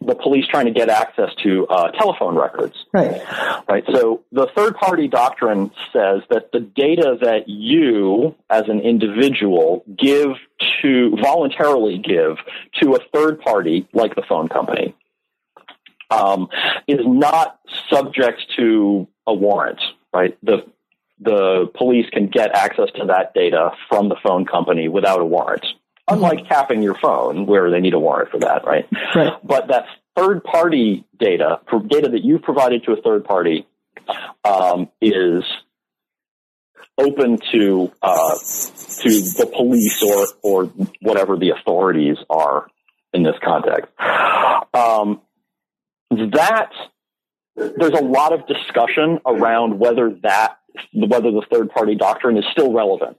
the 0.00 0.14
police 0.14 0.46
trying 0.46 0.66
to 0.66 0.70
get 0.70 0.88
access 0.88 1.30
to 1.42 1.66
uh, 1.66 1.90
telephone 1.92 2.36
records. 2.36 2.74
Right. 2.92 3.20
Right. 3.68 3.84
So 3.92 4.22
the 4.30 4.48
third 4.56 4.76
party 4.76 5.08
doctrine 5.08 5.70
says 5.92 6.22
that 6.30 6.52
the 6.52 6.60
data 6.60 7.18
that 7.20 7.48
you, 7.48 8.34
as 8.48 8.68
an 8.68 8.80
individual, 8.80 9.84
give 9.96 10.30
to 10.82 11.16
voluntarily 11.20 11.98
give 11.98 12.36
to 12.80 12.94
a 12.94 12.98
third 13.12 13.40
party, 13.40 13.88
like 13.92 14.14
the 14.14 14.22
phone 14.28 14.48
company, 14.48 14.94
um, 16.10 16.48
is 16.86 17.00
not 17.04 17.58
subject 17.90 18.40
to 18.56 19.08
a 19.26 19.34
warrant. 19.34 19.80
Right. 20.12 20.38
The 20.42 20.64
the 21.20 21.68
police 21.74 22.06
can 22.10 22.28
get 22.28 22.54
access 22.54 22.90
to 22.94 23.06
that 23.06 23.34
data 23.34 23.72
from 23.88 24.08
the 24.08 24.16
phone 24.22 24.46
company 24.46 24.86
without 24.86 25.20
a 25.20 25.24
warrant 25.24 25.66
unlike 26.08 26.48
tapping 26.48 26.82
your 26.82 26.94
phone 26.94 27.46
where 27.46 27.70
they 27.70 27.80
need 27.80 27.94
a 27.94 27.98
warrant 27.98 28.30
for 28.30 28.38
that, 28.40 28.64
right? 28.64 28.86
Right. 29.14 29.32
But 29.44 29.68
that 29.68 29.86
third 30.16 30.44
party 30.44 31.04
data, 31.18 31.60
for 31.68 31.80
data 31.80 32.08
that 32.08 32.24
you've 32.24 32.42
provided 32.42 32.84
to 32.84 32.92
a 32.92 33.02
third 33.02 33.24
party, 33.24 33.66
um, 34.44 34.88
is 35.00 35.44
open 36.96 37.38
to 37.52 37.92
uh, 38.02 38.34
to 38.34 39.10
the 39.10 39.50
police 39.54 40.02
or 40.02 40.26
or 40.42 40.64
whatever 41.00 41.36
the 41.36 41.50
authorities 41.50 42.16
are 42.28 42.66
in 43.12 43.22
this 43.22 43.36
context. 43.42 43.92
Um, 44.74 45.22
that 46.10 46.70
there's 47.56 47.92
a 47.92 48.02
lot 48.02 48.32
of 48.32 48.46
discussion 48.46 49.20
around 49.26 49.78
whether 49.78 50.10
that 50.22 50.58
whether 50.92 51.30
the 51.30 51.42
third 51.50 51.70
party 51.70 51.94
doctrine 51.94 52.36
is 52.36 52.44
still 52.52 52.72
relevant 52.72 53.18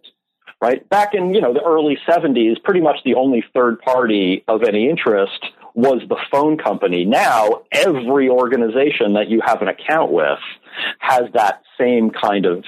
right? 0.62 0.88
Back 0.89 1.14
in, 1.14 1.34
you 1.34 1.41
know, 1.41 1.53
the 1.53 1.64
early 1.64 1.97
70s, 2.07 2.62
pretty 2.64 2.82
much 2.82 2.97
the 3.05 3.16
only 3.16 3.43
third 3.53 3.80
party 3.82 4.43
of 4.47 4.64
any 4.64 4.89
interest 4.89 5.45
was 5.74 6.01
the 6.10 6.18
phone 6.32 6.57
company. 6.57 7.05
Now, 7.05 7.64
every 7.72 8.30
organization 8.30 9.14
that 9.14 9.30
you 9.30 9.41
have 9.45 9.62
an 9.62 9.68
account 9.68 10.12
with 10.12 10.39
has 10.99 11.24
that 11.34 11.62
same 11.78 12.12
kind 12.12 12.45
of 12.45 12.66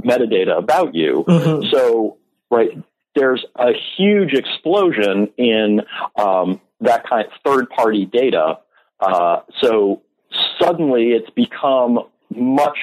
metadata 0.00 0.56
about 0.56 0.94
you. 0.94 1.24
Mm-hmm. 1.26 1.68
So, 1.70 2.16
right, 2.50 2.70
there's 3.14 3.44
a 3.56 3.72
huge 3.96 4.32
explosion 4.32 5.30
in 5.36 5.82
um, 6.16 6.60
that 6.80 7.08
kind 7.08 7.26
of 7.26 7.32
third 7.44 7.68
party 7.70 8.06
data. 8.06 8.58
Uh, 9.00 9.40
so 9.60 10.02
suddenly 10.58 11.10
it's 11.10 11.30
become 11.30 11.98
much 12.34 12.78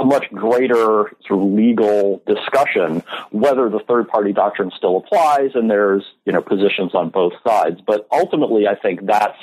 a 0.00 0.04
much 0.04 0.24
greater 0.32 1.12
sort 1.26 1.40
of 1.40 1.52
legal 1.52 2.22
discussion 2.26 3.02
whether 3.30 3.68
the 3.68 3.80
third 3.86 4.08
party 4.08 4.32
doctrine 4.32 4.70
still 4.76 4.96
applies 4.96 5.50
and 5.54 5.70
there's 5.70 6.04
you 6.24 6.32
know 6.32 6.40
positions 6.40 6.94
on 6.94 7.10
both 7.10 7.32
sides 7.46 7.80
but 7.86 8.06
ultimately 8.10 8.66
i 8.66 8.74
think 8.74 9.04
that's 9.06 9.38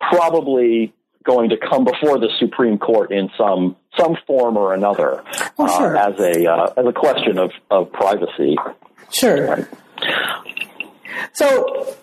probably 0.00 0.92
going 1.24 1.48
to 1.48 1.56
come 1.56 1.84
before 1.84 2.18
the 2.18 2.28
supreme 2.38 2.78
court 2.78 3.10
in 3.10 3.30
some 3.38 3.74
some 3.98 4.16
form 4.26 4.56
or 4.56 4.74
another 4.74 5.22
oh, 5.58 5.78
sure. 5.78 5.96
uh, 5.96 6.10
as 6.10 6.20
a 6.20 6.46
uh, 6.46 6.72
as 6.76 6.86
a 6.86 6.92
question 6.92 7.38
of 7.38 7.50
of 7.70 7.90
privacy 7.92 8.54
sure 9.10 9.48
right? 9.48 9.66
so 11.32 11.96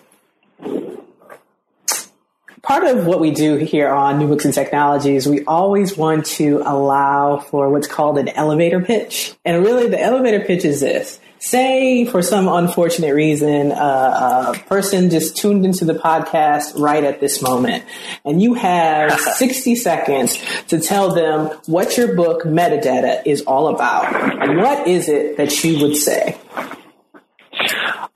part 2.64 2.84
of 2.84 3.06
what 3.06 3.20
we 3.20 3.30
do 3.30 3.56
here 3.56 3.88
on 3.88 4.18
New 4.18 4.28
Books 4.28 4.44
and 4.44 4.54
Technologies, 4.54 5.28
we 5.28 5.44
always 5.44 5.96
want 5.96 6.26
to 6.26 6.62
allow 6.64 7.38
for 7.38 7.68
what's 7.68 7.86
called 7.86 8.18
an 8.18 8.28
elevator 8.28 8.80
pitch. 8.80 9.34
And 9.44 9.62
really, 9.64 9.88
the 9.88 10.00
elevator 10.00 10.44
pitch 10.44 10.64
is 10.64 10.80
this. 10.80 11.20
Say, 11.38 12.06
for 12.06 12.22
some 12.22 12.48
unfortunate 12.48 13.14
reason, 13.14 13.70
uh, 13.70 14.54
a 14.54 14.58
person 14.66 15.10
just 15.10 15.36
tuned 15.36 15.66
into 15.66 15.84
the 15.84 15.92
podcast 15.92 16.78
right 16.78 17.04
at 17.04 17.20
this 17.20 17.42
moment, 17.42 17.84
and 18.24 18.40
you 18.40 18.54
have 18.54 19.20
60 19.36 19.76
seconds 19.76 20.42
to 20.68 20.80
tell 20.80 21.14
them 21.14 21.48
what 21.66 21.98
your 21.98 22.16
book, 22.16 22.44
Metadata, 22.44 23.22
is 23.26 23.42
all 23.42 23.68
about. 23.68 24.56
What 24.56 24.88
is 24.88 25.10
it 25.10 25.36
that 25.36 25.62
you 25.62 25.82
would 25.82 25.96
say? 25.96 26.38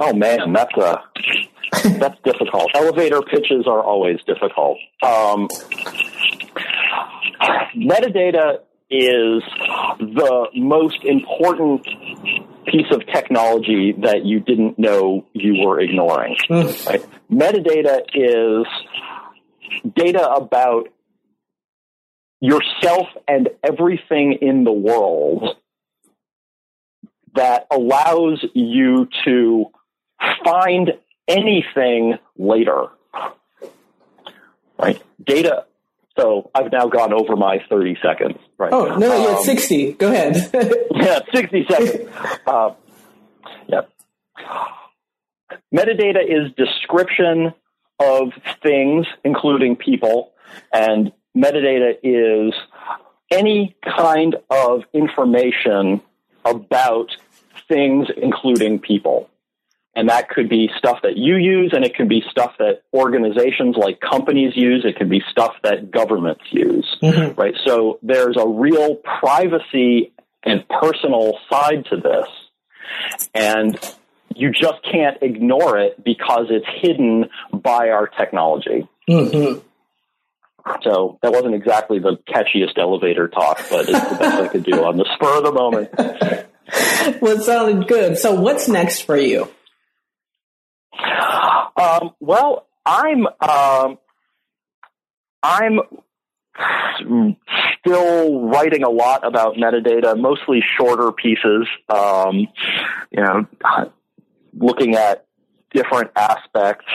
Oh 0.01 0.15
man, 0.15 0.53
that's 0.55 0.77
a 0.79 1.03
that's 1.99 2.21
difficult. 2.25 2.71
Elevator 2.75 3.23
pitches 3.23 3.67
are 3.67 3.83
always 3.83 4.19
difficult. 4.27 4.79
Um, 5.03 5.49
metadata 7.77 8.61
is 8.91 9.43
the 9.99 10.49
most 10.55 11.05
important 11.05 11.87
piece 12.67 12.91
of 12.91 13.07
technology 13.07 13.95
that 14.03 14.25
you 14.25 14.41
didn't 14.41 14.79
know 14.79 15.27
you 15.33 15.67
were 15.67 15.81
ignoring. 15.81 16.37
Mm. 16.49 16.87
Right? 16.87 17.05
Metadata 17.31 18.01
is 18.15 18.67
data 19.95 20.29
about 20.31 20.89
yourself 22.41 23.09
and 23.27 23.51
everything 23.63 24.39
in 24.41 24.65
the 24.65 24.73
world 24.73 25.57
that 27.35 27.67
allows 27.71 28.45
you 28.55 29.09
to 29.25 29.67
find 30.45 30.93
anything 31.29 32.15
later. 32.37 32.87
Right? 34.79 35.03
Data. 35.25 35.67
So 36.19 36.51
I've 36.55 36.73
now 36.73 36.87
gone 36.89 37.13
over 37.13 37.37
my 37.37 37.59
30 37.69 37.99
seconds. 38.03 38.39
Right? 38.57 38.73
Oh, 38.73 38.97
no, 38.97 39.17
um, 39.17 39.23
yeah, 39.23 39.39
60. 39.43 39.93
Go 39.93 40.11
ahead. 40.11 40.51
yeah, 40.91 41.21
60 41.33 41.67
seconds. 41.71 42.11
Uh, 42.47 42.75
yeah. 43.69 43.83
Metadata 45.75 46.23
is 46.25 46.53
description 46.57 47.53
of 48.01 48.33
things, 48.63 49.07
including 49.25 49.77
people, 49.77 50.33
and 50.73 51.13
metadata 51.37 51.95
is 52.03 52.55
any 53.31 53.77
kind 53.85 54.37
of 54.51 54.83
information 54.93 56.01
about 56.45 57.11
things, 57.69 58.09
including 58.17 58.79
people. 58.79 59.29
And 59.99 60.11
that 60.11 60.29
could 60.29 60.49
be 60.49 60.71
stuff 60.79 61.01
that 61.03 61.17
you 61.17 61.35
use, 61.35 61.73
and 61.75 61.85
it 61.85 61.97
can 61.97 62.07
be 62.07 62.23
stuff 62.31 62.53
that 62.61 62.83
organizations 62.95 63.75
like 63.77 63.99
companies 63.99 64.53
use. 64.55 64.85
It 64.85 64.95
can 64.95 65.09
be 65.09 65.21
stuff 65.29 65.55
that 65.65 65.91
governments 65.91 66.45
use, 66.53 66.87
mm-hmm. 67.03 67.35
right? 67.35 67.57
So 67.67 67.99
there's 68.01 68.37
a 68.39 68.47
real 68.47 68.95
privacy 68.95 70.13
and 70.45 70.65
personal 70.69 71.37
side 71.51 71.87
to 71.91 71.97
this. 71.97 72.29
And 73.35 73.77
you 74.37 74.53
just 74.53 74.85
can't 74.85 75.19
ignore 75.21 75.79
it 75.79 76.05
because 76.05 76.47
it's 76.49 76.69
hidden 76.81 77.29
by 77.53 77.89
our 77.89 78.07
technology. 78.07 78.87
Mm-hmm. 79.11 79.59
So 80.85 81.19
that 81.23 81.33
wasn't 81.33 81.57
exactly 81.57 81.99
the 81.99 82.19
catchiest 82.29 82.79
elevator 82.79 83.27
talk, 83.27 83.67
but 83.69 83.89
it's 83.89 84.09
the 84.11 84.17
best 84.17 84.43
I 84.43 84.47
could 84.47 84.63
do 84.63 84.85
on 84.85 84.97
the 84.97 85.07
spur 85.17 85.39
of 85.39 85.43
the 85.43 85.53
moment. 85.53 85.91
well, 87.21 87.37
it 87.37 87.43
sounded 87.43 87.89
good. 87.89 88.17
So 88.17 88.41
what's 88.41 88.69
next 88.69 89.01
for 89.01 89.17
you? 89.17 89.49
Um, 91.79 92.11
well, 92.21 92.67
I'm 92.85 93.27
um, 93.41 93.99
I'm 95.43 95.81
still 97.81 98.49
writing 98.49 98.83
a 98.83 98.91
lot 98.91 99.25
about 99.25 99.55
metadata, 99.55 100.19
mostly 100.19 100.61
shorter 100.77 101.13
pieces. 101.13 101.69
Um, 101.89 102.49
you 103.11 103.23
know, 103.23 103.47
looking 104.55 104.97
at 104.97 105.27
different 105.73 106.11
aspects 106.17 106.87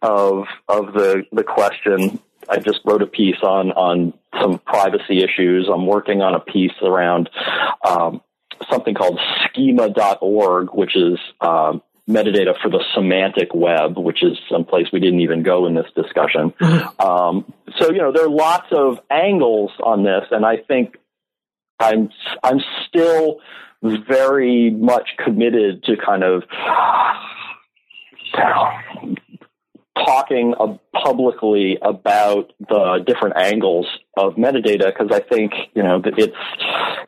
of 0.00 0.46
of 0.68 0.92
the 0.92 1.24
the 1.32 1.44
question. 1.44 2.18
I 2.48 2.58
just 2.58 2.80
wrote 2.84 3.02
a 3.02 3.06
piece 3.06 3.40
on 3.42 3.70
on 3.72 4.14
some 4.40 4.58
privacy 4.58 5.22
issues. 5.22 5.68
I'm 5.72 5.86
working 5.86 6.22
on 6.22 6.34
a 6.34 6.40
piece 6.40 6.72
around 6.82 7.30
um, 7.88 8.20
something 8.70 8.94
called 8.94 9.20
schema.org, 9.46 10.74
which 10.74 10.96
is 10.96 11.18
um, 11.40 11.82
metadata 12.12 12.54
for 12.62 12.70
the 12.70 12.82
semantic 12.94 13.54
web, 13.54 13.98
which 13.98 14.22
is 14.22 14.38
someplace 14.50 14.86
we 14.92 15.00
didn't 15.00 15.20
even 15.20 15.42
go 15.42 15.66
in 15.66 15.74
this 15.74 15.90
discussion. 15.94 16.52
Um, 16.98 17.52
so, 17.78 17.90
you 17.90 17.98
know, 17.98 18.12
there 18.12 18.24
are 18.24 18.30
lots 18.30 18.68
of 18.70 19.00
angles 19.10 19.70
on 19.82 20.04
this, 20.04 20.24
and 20.30 20.44
I 20.44 20.58
think 20.58 20.96
I'm 21.80 22.10
I'm 22.42 22.60
still 22.86 23.40
very 23.82 24.70
much 24.70 25.08
committed 25.18 25.82
to 25.84 25.96
kind 25.96 26.22
of 26.22 26.44
talking 30.04 30.54
uh, 30.58 30.76
publicly 30.92 31.78
about 31.82 32.52
the 32.68 33.02
different 33.06 33.36
angles 33.36 33.86
of 34.16 34.34
metadata 34.34 34.86
because 34.86 35.08
I 35.10 35.20
think 35.20 35.52
you 35.74 35.82
know 35.82 36.00
it's 36.04 36.36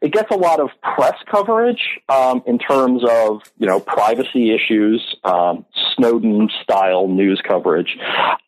it 0.01 0.13
gets 0.13 0.31
a 0.31 0.37
lot 0.37 0.61
of 0.61 0.71
press 0.83 1.17
coverage 1.31 1.83
um, 2.09 2.43
in 2.47 2.59
terms 2.59 3.03
of 3.09 3.43
you 3.59 3.67
know 3.67 3.81
privacy 3.81 4.55
issues, 4.55 5.03
um, 5.25 5.65
Snowden 5.97 6.49
style 6.63 7.09
news 7.09 7.41
coverage, 7.47 7.97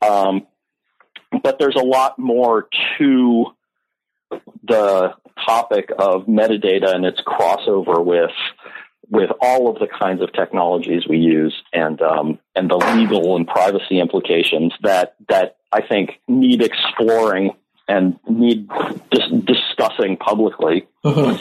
um, 0.02 0.46
but 1.42 1.58
there's 1.58 1.76
a 1.76 1.84
lot 1.84 2.18
more 2.18 2.68
to 2.98 3.46
the 4.64 5.14
topic 5.46 5.90
of 5.98 6.26
metadata 6.26 6.94
and 6.94 7.04
its 7.04 7.20
crossover 7.20 8.04
with 8.04 8.30
with 9.10 9.30
all 9.40 9.68
of 9.68 9.78
the 9.78 9.86
kinds 9.86 10.22
of 10.22 10.32
technologies 10.32 11.04
we 11.08 11.18
use 11.18 11.54
and 11.72 12.00
um, 12.02 12.38
and 12.54 12.70
the 12.70 12.76
legal 12.76 13.36
and 13.36 13.46
privacy 13.46 14.00
implications 14.00 14.72
that 14.82 15.16
that 15.28 15.56
I 15.72 15.86
think 15.86 16.20
need 16.28 16.62
exploring 16.62 17.50
and 17.88 18.18
need 18.28 18.68
dis- 19.10 19.44
discussing 19.44 20.16
publicly. 20.16 20.86
Uh-huh. 21.04 21.38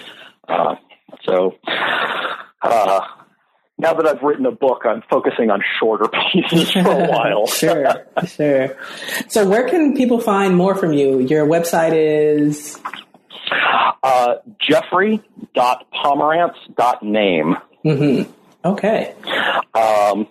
Uh, 0.47 0.75
so. 1.23 1.55
Uh, 2.61 3.01
now 3.77 3.93
that 3.93 4.07
I've 4.07 4.21
written 4.21 4.45
a 4.45 4.51
book, 4.51 4.83
I'm 4.85 5.03
focusing 5.09 5.49
on 5.49 5.61
shorter 5.79 6.09
pieces 6.33 6.71
for 6.71 6.79
a 6.79 7.07
while. 7.07 7.45
sure, 7.47 8.07
sure. 8.25 8.77
So, 9.27 9.47
where 9.47 9.67
can 9.67 9.95
people 9.95 10.19
find 10.19 10.55
more 10.55 10.75
from 10.75 10.93
you? 10.93 11.19
Your 11.19 11.45
website 11.45 11.93
is 11.93 12.79
uh, 14.03 14.35
Jeffrey.pomerantz.name. 14.59 17.57
Mm-hmm. 17.83 18.31
Okay. 18.65 19.15
Um, 19.75 20.27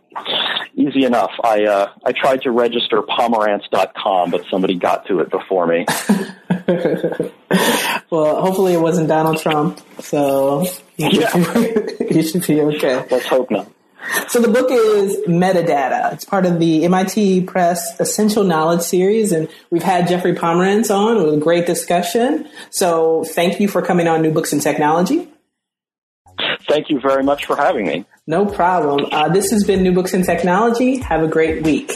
easy 0.74 1.04
enough. 1.04 1.30
I 1.42 1.64
uh, 1.64 1.90
I 2.04 2.12
tried 2.12 2.42
to 2.42 2.50
register 2.50 3.00
pomerantz.com, 3.02 4.32
but 4.32 4.44
somebody 4.50 4.74
got 4.74 5.06
to 5.06 5.20
it 5.20 5.30
before 5.30 5.68
me. 5.68 5.86
well, 8.10 8.40
hopefully 8.40 8.74
it 8.74 8.80
wasn't 8.80 9.06
Donald 9.08 9.40
Trump, 9.40 9.80
so 10.00 10.66
you 10.96 11.10
should, 11.10 11.20
yeah. 11.20 11.36
you 12.10 12.22
should 12.24 12.44
be 12.44 12.60
okay. 12.60 13.06
Let's 13.08 13.26
hope 13.26 13.52
not. 13.52 13.70
So 14.28 14.40
the 14.40 14.48
book 14.48 14.70
is 14.70 15.16
Metadata. 15.26 16.12
It's 16.12 16.24
part 16.24 16.46
of 16.46 16.58
the 16.58 16.84
MIT 16.84 17.42
Press 17.42 17.98
Essential 18.00 18.44
Knowledge 18.44 18.82
series, 18.82 19.32
and 19.32 19.48
we've 19.70 19.82
had 19.82 20.08
Jeffrey 20.08 20.34
Pomerantz 20.34 20.94
on 20.94 21.16
It 21.16 21.22
was 21.22 21.34
a 21.34 21.40
great 21.40 21.66
discussion. 21.66 22.48
So 22.70 23.24
thank 23.24 23.60
you 23.60 23.68
for 23.68 23.82
coming 23.82 24.08
on 24.08 24.22
New 24.22 24.32
Books 24.32 24.52
in 24.52 24.60
Technology. 24.60 25.28
Thank 26.68 26.90
you 26.90 27.00
very 27.00 27.22
much 27.22 27.46
for 27.46 27.56
having 27.56 27.86
me. 27.86 28.06
No 28.26 28.46
problem. 28.46 29.06
Uh, 29.12 29.28
this 29.28 29.50
has 29.50 29.64
been 29.64 29.82
New 29.82 29.92
Books 29.92 30.14
in 30.14 30.24
Technology. 30.24 30.98
Have 30.98 31.22
a 31.22 31.28
great 31.28 31.62
week. 31.62 31.92